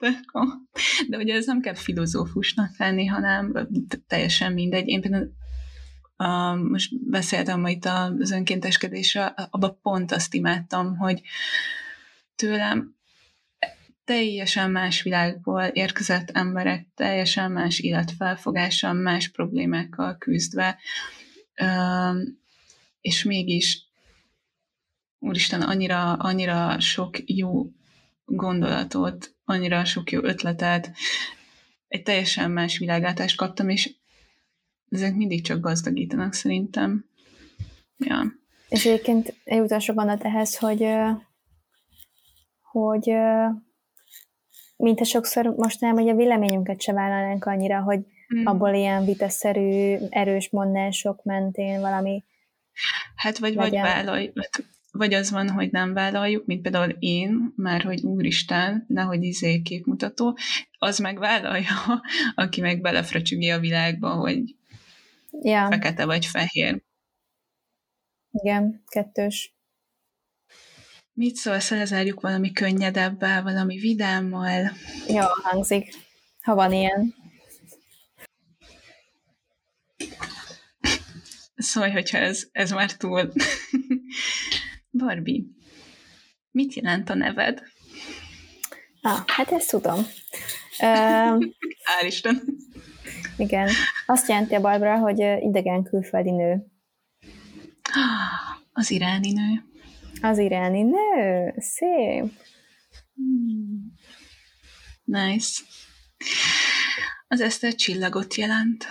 de, 1.08 1.16
ugye 1.16 1.34
ez 1.34 1.46
nem 1.46 1.60
kell 1.60 1.74
filozófusnak 1.74 2.78
lenni, 2.78 3.06
hanem 3.06 3.68
teljesen 4.06 4.52
mindegy. 4.52 4.88
Én 4.88 5.00
például 5.00 5.32
Most 6.68 7.10
beszéltem 7.10 7.66
itt 7.66 7.84
az 7.84 8.30
önkénteskedésre, 8.30 9.24
abban 9.50 9.78
pont 9.82 10.12
azt 10.12 10.34
imádtam, 10.34 10.96
hogy 10.96 11.22
tőlem 12.36 12.94
teljesen 14.04 14.70
más 14.70 15.02
világból 15.02 15.62
érkezett 15.62 16.30
emberek, 16.30 16.86
teljesen 16.94 17.52
más 17.52 17.78
életfelfogással, 17.78 18.92
más 18.92 19.28
problémákkal 19.28 20.16
küzdve, 20.18 20.78
és 23.00 23.24
mégis 23.24 23.84
úristen, 25.18 25.62
annyira, 25.62 26.12
annyira 26.12 26.80
sok 26.80 27.16
jó 27.24 27.66
gondolatot, 28.24 29.34
annyira 29.44 29.84
sok 29.84 30.10
jó 30.12 30.22
ötletet, 30.22 30.92
egy 31.88 32.02
teljesen 32.02 32.50
más 32.50 32.78
világátást 32.78 33.36
kaptam, 33.36 33.68
és 33.68 33.94
ezek 34.90 35.14
mindig 35.14 35.42
csak 35.42 35.60
gazdagítanak 35.60 36.32
szerintem. 36.32 37.04
Ja. 37.96 38.38
És 38.68 38.86
egyébként 38.86 39.34
egy 39.44 39.60
utolsó 39.60 39.94
gondolat 39.94 40.24
ehhez, 40.24 40.56
hogy, 40.56 40.86
hogy 42.60 43.12
mint 44.76 45.00
a 45.00 45.04
sokszor 45.04 45.46
mostanában, 45.46 46.02
hogy 46.02 46.12
a 46.12 46.16
véleményünket 46.16 46.80
se 46.80 46.92
vállalnánk 46.92 47.44
annyira, 47.44 47.82
hogy 47.82 47.98
mm. 48.34 48.44
abból 48.44 48.74
ilyen 48.74 49.04
vitaszerű, 49.04 49.96
erős 50.08 50.50
mondások 50.50 51.24
mentén 51.24 51.80
valami 51.80 52.24
Hát 53.14 53.38
vagy, 53.38 53.54
vagy 53.54 53.70
vállalj, 53.70 54.32
vagy 54.92 55.14
az 55.14 55.30
van, 55.30 55.50
hogy 55.50 55.70
nem 55.70 55.92
vállaljuk, 55.92 56.46
mint 56.46 56.62
például 56.62 56.96
én, 56.98 57.52
már 57.56 57.82
hogy 57.82 58.02
úristen, 58.02 58.84
nehogy 58.88 59.22
izé 59.22 59.62
képmutató, 59.62 60.38
az 60.78 60.98
meg 60.98 61.18
vállalja, 61.18 62.02
aki 62.34 62.60
meg 62.60 62.80
belefröcsügi 62.80 63.50
a 63.50 63.58
világba, 63.58 64.10
hogy 64.10 64.54
Ja. 65.30 65.66
Fekete 65.70 66.04
vagy 66.04 66.26
fehér. 66.26 66.82
Igen, 68.30 68.82
kettős. 68.86 69.54
Mit 71.12 71.34
szólsz, 71.34 71.70
lezárjuk 71.70 72.20
valami 72.20 72.52
könnyedebbel, 72.52 73.42
valami 73.42 73.78
vidámmal? 73.78 74.72
Jó, 75.08 75.24
hangzik, 75.42 75.94
ha 76.42 76.54
van 76.54 76.72
ilyen. 76.72 77.14
Szólj, 81.56 81.90
hogyha 81.90 82.18
ez, 82.18 82.48
ez 82.52 82.70
már 82.70 82.92
túl. 82.96 83.32
Barbie, 84.90 85.42
mit 86.50 86.74
jelent 86.74 87.10
a 87.10 87.14
neved? 87.14 87.62
Ah, 89.00 89.22
hát 89.26 89.52
ezt 89.52 89.70
tudom. 89.70 90.06
Hál' 91.88 92.06
Isten. 92.06 92.42
Igen. 93.36 93.68
Azt 94.06 94.28
jelenti 94.28 94.54
a 94.54 94.60
Barbara, 94.60 94.98
hogy 94.98 95.18
idegen 95.40 95.82
külföldi 95.82 96.30
nő. 96.30 96.66
Az 98.72 98.90
iráni 98.90 99.32
nő. 99.32 99.64
Az 100.22 100.38
iráni 100.38 100.82
nő. 100.82 101.54
Szép. 101.58 102.32
Hmm. 103.14 103.92
Nice. 105.04 105.62
Az 107.28 107.40
Eszter 107.40 107.74
csillagot 107.74 108.34
jelent. 108.34 108.86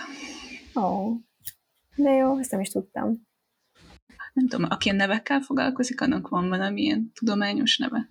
Ó. 0.74 0.80
Oh. 0.80 1.16
De 1.94 2.10
jó, 2.10 2.38
ezt 2.38 2.50
nem 2.50 2.60
is 2.60 2.68
tudtam. 2.68 3.28
Nem 4.32 4.48
tudom, 4.48 4.66
aki 4.70 4.88
a 4.88 4.92
nevekkel 4.92 5.40
foglalkozik, 5.40 6.00
annak 6.00 6.28
van 6.28 6.48
valamilyen 6.48 7.12
tudományos 7.14 7.78
neve. 7.78 8.10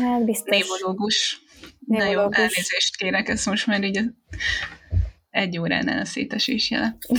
Hát 0.00 0.24
biztos. 0.24 0.58
Névológus. 0.58 1.40
Na 1.78 2.04
jó, 2.04 2.20
elnézést 2.32 2.96
kérek, 2.96 3.28
ezt 3.28 3.46
most 3.46 3.66
már 3.66 3.82
így 3.82 4.00
egy 5.32 5.58
óránál 5.58 5.98
a 5.98 6.04
szétesés 6.04 6.70
jele. 6.70 6.96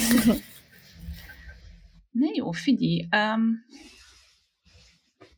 Na 2.11 2.27
jó, 2.33 2.51
figyelj. 2.51 3.07
Um, 3.11 3.65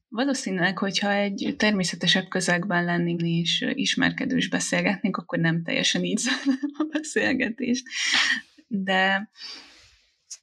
valószínűleg, 0.08 0.78
hogyha 0.78 1.12
egy 1.12 1.56
természetesebb 1.58 2.28
közegben 2.28 2.86
lennénk 2.86 3.22
és 3.22 3.66
ismerkedős 3.74 4.50
beszélgetnénk, 4.50 5.18
akkor 5.18 5.40
nem 5.40 5.64
teljesen 5.64 6.04
így 6.04 6.22
a 6.78 6.88
beszélgetést. 6.92 7.84
De, 8.68 9.30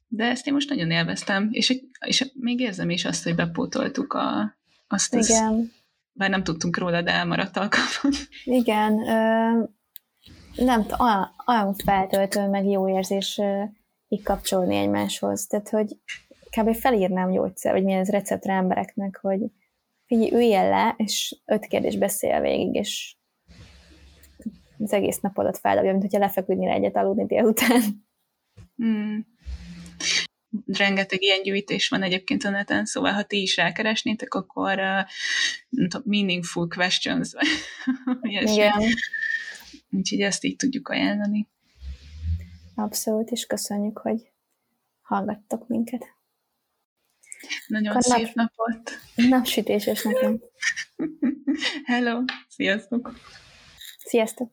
de 0.07 0.25
ezt 0.25 0.47
én 0.47 0.53
most 0.53 0.69
nagyon 0.69 0.91
élveztem, 0.91 1.49
és, 1.51 1.79
és 2.05 2.31
még 2.33 2.59
érzem 2.59 2.89
is 2.89 3.05
azt, 3.05 3.23
hogy 3.23 3.35
bepótoltuk 3.35 4.13
a, 4.13 4.57
azt 4.87 5.15
Igen. 5.15 5.71
bár 6.11 6.29
nem 6.29 6.43
tudtunk 6.43 6.77
róla, 6.77 7.01
de 7.01 7.11
elmaradt 7.11 7.57
alkalmat. 7.57 8.27
Igen, 8.43 8.99
ö, 8.99 9.63
nem 10.55 10.85
olyan, 10.99 11.35
olyan 11.47 11.73
feltöltő, 11.73 12.47
meg 12.47 12.65
jó 12.65 12.89
érzés 12.89 13.41
így 14.07 14.23
kapcsolni 14.23 14.75
egymáshoz. 14.75 15.47
Tehát, 15.47 15.69
hogy 15.69 15.97
kb. 16.57 16.75
felírnám 16.75 17.31
gyógyszer, 17.31 17.73
vagy 17.73 17.83
milyen 17.83 17.99
ez 17.99 18.09
receptre 18.09 18.53
embereknek, 18.53 19.17
hogy 19.21 19.39
figyelj, 20.05 20.31
üljél 20.31 20.69
le, 20.69 20.93
és 20.97 21.35
öt 21.45 21.65
kérdés 21.65 21.97
beszél 21.97 22.41
végig, 22.41 22.75
és 22.75 23.15
az 24.77 24.93
egész 24.93 25.19
napodat 25.19 25.57
feldobja, 25.57 25.91
mint 25.91 26.03
hogyha 26.03 26.19
lefeküdnél 26.19 26.69
egyet 26.69 26.95
aludni 26.95 27.25
délután. 27.25 27.81
Hmm. 28.75 29.25
Rengeteg 30.65 31.21
ilyen 31.21 31.41
gyűjtés 31.43 31.89
van 31.89 32.03
egyébként 32.03 32.43
a 32.43 32.49
neten, 32.49 32.85
szóval 32.85 33.11
ha 33.11 33.23
ti 33.23 33.41
is 33.41 33.57
elkeresnétek, 33.57 34.33
akkor 34.33 34.79
uh, 34.79 36.01
meaningful 36.03 36.67
questions. 36.67 37.33
Igen. 38.21 38.81
Úgyhogy 39.95 40.21
ezt 40.21 40.43
így 40.43 40.55
tudjuk 40.55 40.89
ajánlani. 40.89 41.49
Abszolút, 42.75 43.29
és 43.29 43.45
köszönjük, 43.45 43.97
hogy 43.97 44.31
hallgattok 45.01 45.67
minket. 45.67 46.05
Nagyon 47.67 47.89
Akkor 47.89 48.03
szép 48.03 48.33
nap, 48.33 48.51
napot! 48.55 48.91
Napsütéses 49.15 50.03
nekem. 50.03 50.41
Hello! 51.85 52.23
Sziasztok! 52.47 53.19
Sziasztok! 53.97 54.51